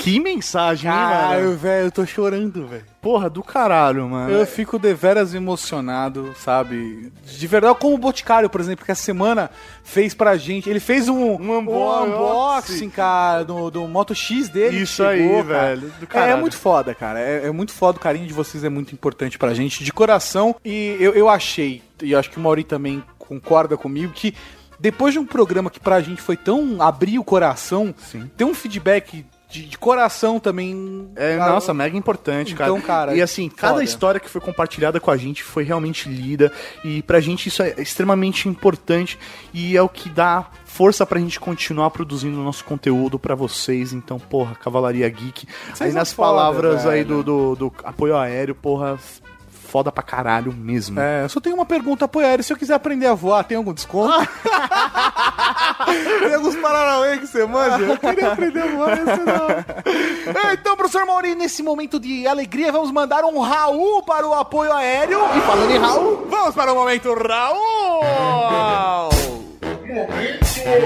[0.00, 1.10] Que mensagem, hein, mano?
[1.12, 2.84] Caralho, velho, eu tô chorando, velho.
[3.00, 4.28] Porra, do caralho, mano.
[4.32, 7.12] Eu fico deveras emocionado, sabe?
[7.24, 9.50] De verdade, como o Boticário, por exemplo, que essa semana
[9.84, 10.68] fez pra gente.
[10.68, 14.78] Ele fez um, Um unbo- unboxing, cara, do, do Moto X dele.
[14.82, 15.76] Isso que chegou, aí, cara.
[15.76, 17.20] velho, do É, é muito foda, cara.
[17.20, 17.96] É, é muito foda.
[17.96, 20.56] O carinho de vocês é muito importante pra gente, de coração.
[20.64, 24.34] E eu, eu achei, e acho que o Mauri também concorda comigo, que
[24.78, 27.94] depois de um programa que pra gente foi tão abrir o coração,
[28.36, 31.08] ter um feedback de, de coração também.
[31.14, 32.70] É, cara, nossa, mega importante, cara.
[32.70, 33.84] Então, cara, E assim, cada foda.
[33.84, 36.50] história que foi compartilhada com a gente foi realmente lida.
[36.84, 39.16] E pra gente isso é extremamente importante.
[39.52, 43.92] E é o que dá força pra gente continuar produzindo o nosso conteúdo pra vocês.
[43.92, 45.46] Então, porra, Cavalaria Geek.
[45.72, 47.22] Vocês aí nas foda, palavras aí velho.
[47.22, 48.98] do, do, do apoio aéreo, porra,
[49.74, 51.00] foda pra caralho mesmo.
[51.00, 52.44] É, eu só tenho uma pergunta pro Aéreo.
[52.44, 54.14] Se eu quiser aprender a voar, tem algum desconto?
[56.22, 57.82] tem alguns paranauê que você manja?
[57.82, 59.48] Eu queria aprender a voar, você não.
[60.54, 65.18] Então, professor Mauri, nesse momento de alegria, vamos mandar um Raul para o apoio aéreo.
[65.36, 68.04] E falando em Raul, vamos para o momento Raul!
[70.62, 70.84] Tem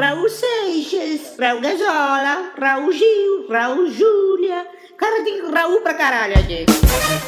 [0.00, 4.66] Raul Seixas, Raul Gazola, Raul Gil, Raul Júlia.
[4.96, 6.64] Cara, tem Raul pra caralho aqui.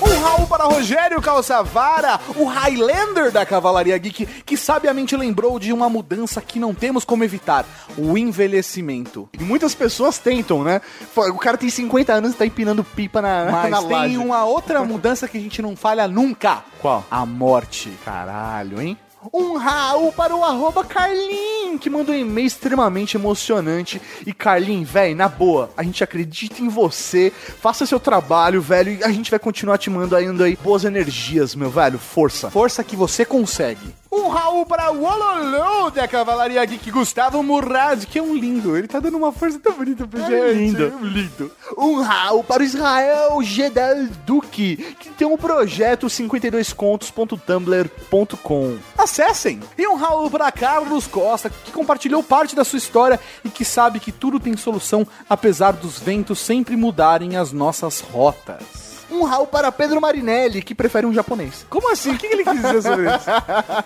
[0.01, 5.89] Um Raul para Rogério Calçavara, o Highlander da Cavalaria Geek, que sabiamente lembrou de uma
[5.90, 7.66] mudança que não temos como evitar:
[7.99, 9.28] o envelhecimento.
[9.39, 10.81] E muitas pessoas tentam, né?
[11.15, 14.16] O cara tem 50 anos e tá empinando pipa na, Mas na tem laje.
[14.16, 16.65] uma outra mudança que a gente não falha nunca.
[16.81, 17.05] Qual?
[17.11, 17.93] A morte.
[18.05, 18.97] Caralho, hein?
[19.32, 21.61] Um Raul para o arroba Carlinhos.
[21.78, 24.01] Que mandou um e-mail extremamente emocionante.
[24.27, 27.32] E Carlin, velho, na boa, a gente acredita em você.
[27.61, 31.55] Faça seu trabalho, velho, e a gente vai continuar te mandando ainda aí boas energias,
[31.55, 31.99] meu velho.
[31.99, 32.51] Força.
[32.51, 34.01] Força que você consegue.
[34.12, 38.76] Um Raul para o Ololô da Cavalaria Geek Gustavo Murad, que é um lindo.
[38.76, 40.55] Ele tá dando uma força tão bonita pra gente.
[40.55, 40.93] lindo.
[41.02, 41.51] lindo.
[41.78, 48.76] Um rau para o Israel Gedel Duque, que tem um projeto 52contos.tumblr.com.
[48.98, 49.60] Acessem!
[49.78, 53.98] E um Raul para Carlos Costa, que compartilhou parte da sua história e que sabe
[53.98, 58.81] que tudo tem solução, apesar dos ventos sempre mudarem as nossas rotas.
[59.12, 61.66] Um rau para Pedro Marinelli, que prefere um japonês.
[61.68, 62.12] Como assim?
[62.12, 63.26] O que ele quis dizer sobre isso?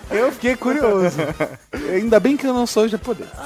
[0.09, 1.17] Eu fiquei curioso.
[1.93, 3.29] Ainda bem que eu não sou japonês.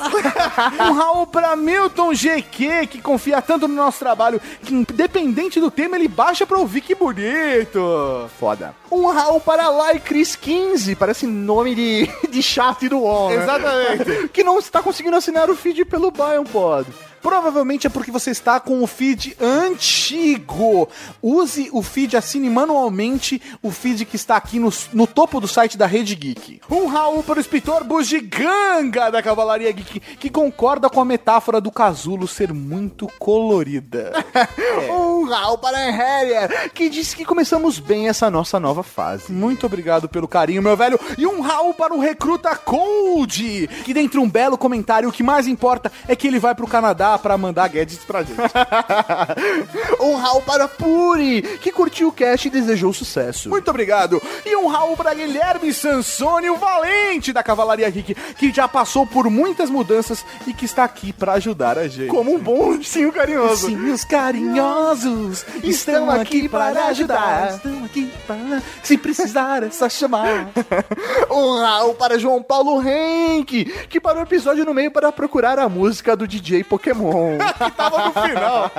[0.79, 5.95] Um Raul pra Milton GQ, que confia tanto no nosso trabalho que, independente do tema,
[5.95, 8.29] ele baixa pra ouvir que bonito.
[8.39, 8.75] Foda.
[8.91, 13.43] Um rau para Lai Cris 15, parece nome de, de chat do UOL, né?
[13.43, 14.27] Exatamente.
[14.29, 16.87] Que não está conseguindo assinar o feed pelo BioPod.
[17.21, 20.89] Provavelmente é porque você está com o feed antigo.
[21.21, 25.77] Use o feed, assine manualmente o feed que está aqui no, no topo do site
[25.77, 26.61] da Rede Geek.
[26.69, 31.71] Um Raul para o escritor Bugiganga da Cavalaria Geek, que concorda com a metáfora do
[31.71, 34.11] casulo ser muito colorida.
[34.89, 39.31] Um rau para Harrier, que disse que começamos bem essa nossa nova fase.
[39.31, 40.99] Muito obrigado pelo carinho, meu velho.
[41.17, 45.47] E um Raul para o Recruta Cold, que dentre um belo comentário, o que mais
[45.47, 48.39] importa é que ele vai pro Canadá pra mandar gadgets pra gente.
[49.99, 53.49] Um rau para Puri, que curtiu o cast e desejou sucesso.
[53.49, 54.21] Muito obrigado.
[54.45, 59.29] E um Raul para Guilherme Sansoni, o valente da Cavalaria Geek, que já passou por
[59.29, 62.07] muitas mudanças e que está aqui pra ajudar a gente.
[62.07, 63.67] Como um bom ursinho carinhoso.
[63.67, 67.55] Sim, os carinhosos estão aqui para ajudar.
[67.55, 68.61] Estão aqui para.
[68.83, 70.49] Se precisar, é só chamar.
[71.29, 75.69] Um rau para João Paulo Henk, que parou o episódio no meio para procurar a
[75.69, 77.00] música do DJ Pokémon.
[77.57, 78.71] que tava no final.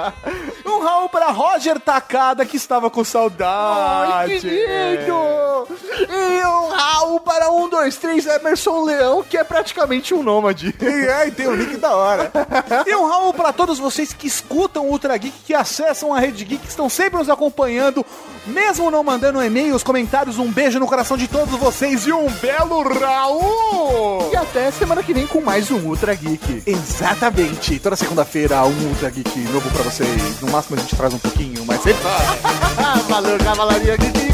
[0.67, 4.13] Um Raul para Roger Takada, que estava com saudade.
[4.13, 5.69] Ai, que lindo!
[6.09, 10.75] E um rau para um, dois, três, Emerson Leão, que é praticamente um nômade.
[10.81, 12.33] É, e tem um link da hora.
[12.87, 16.45] E um Raul para todos vocês que escutam o Ultra Geek, que acessam a Rede
[16.45, 18.05] Geek, que estão sempre nos acompanhando,
[18.47, 20.39] mesmo não mandando e-mails, comentários.
[20.39, 24.31] Um beijo no coração de todos vocês e um belo Raul!
[24.33, 26.63] E até semana que vem com mais um Ultra Geek.
[26.67, 27.79] Exatamente.
[27.79, 30.41] Toda segunda-feira, um Ultra Geek novo pra vocês.
[30.41, 32.03] No máximo a gente traz um pouquinho, mas sempre.
[33.09, 34.32] Valeu, Cavalaria Geek.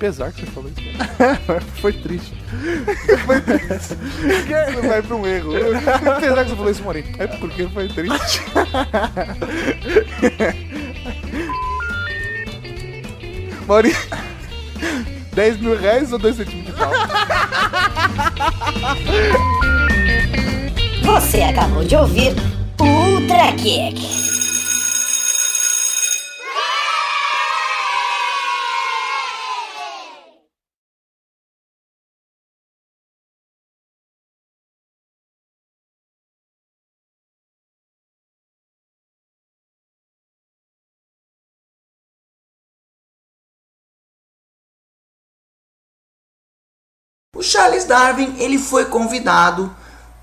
[0.00, 0.80] Apesar que você falou isso.
[1.76, 2.32] Foi triste.
[4.74, 5.52] Não vai pra um erro.
[6.16, 7.04] Apesar que você falou isso, Morim.
[7.18, 8.42] É porque foi triste.
[13.66, 13.92] Morim.
[15.34, 16.90] 10 mil reais ou 2 centímetros de pau?
[21.04, 22.34] Você acabou de ouvir
[22.80, 24.39] Ultra Kick.
[47.40, 49.74] O Charles Darwin ele foi convidado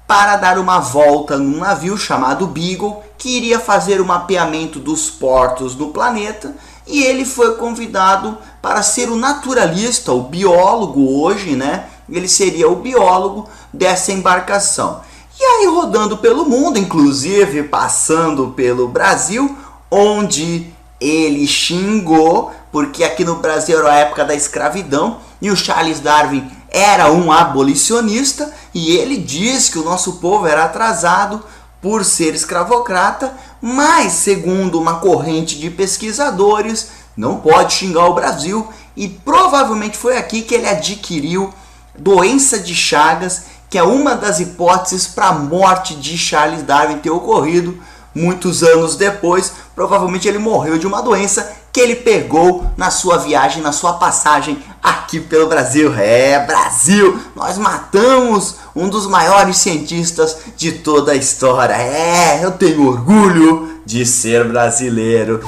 [0.05, 5.73] para dar uma volta num navio chamado Beagle que iria fazer o mapeamento dos portos
[5.73, 6.53] do planeta
[6.85, 11.87] e ele foi convidado para ser o naturalista, o biólogo hoje, né?
[12.07, 15.01] Ele seria o biólogo dessa embarcação.
[15.39, 19.57] E aí rodando pelo mundo, inclusive passando pelo Brasil,
[19.89, 20.71] onde
[21.01, 26.56] ele xingou, porque aqui no Brasil era a época da escravidão e o Charles Darwin
[26.77, 31.43] era um abolicionista e ele diz que o nosso povo era atrasado
[31.81, 39.07] por ser escravocrata, mas segundo uma corrente de pesquisadores, não pode xingar o Brasil e
[39.07, 41.51] provavelmente foi aqui que ele adquiriu
[41.97, 47.09] doença de Chagas, que é uma das hipóteses para a morte de Charles Darwin ter
[47.09, 47.81] ocorrido
[48.17, 49.53] muitos anos depois.
[49.75, 54.57] Provavelmente ele morreu de uma doença que ele pegou na sua viagem, na sua passagem
[54.81, 55.93] aqui pelo Brasil.
[55.95, 57.19] É, Brasil!
[57.35, 61.73] Nós matamos um dos maiores cientistas de toda a história.
[61.73, 65.39] É, eu tenho orgulho de ser brasileiro.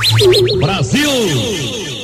[0.60, 1.99] Brasil!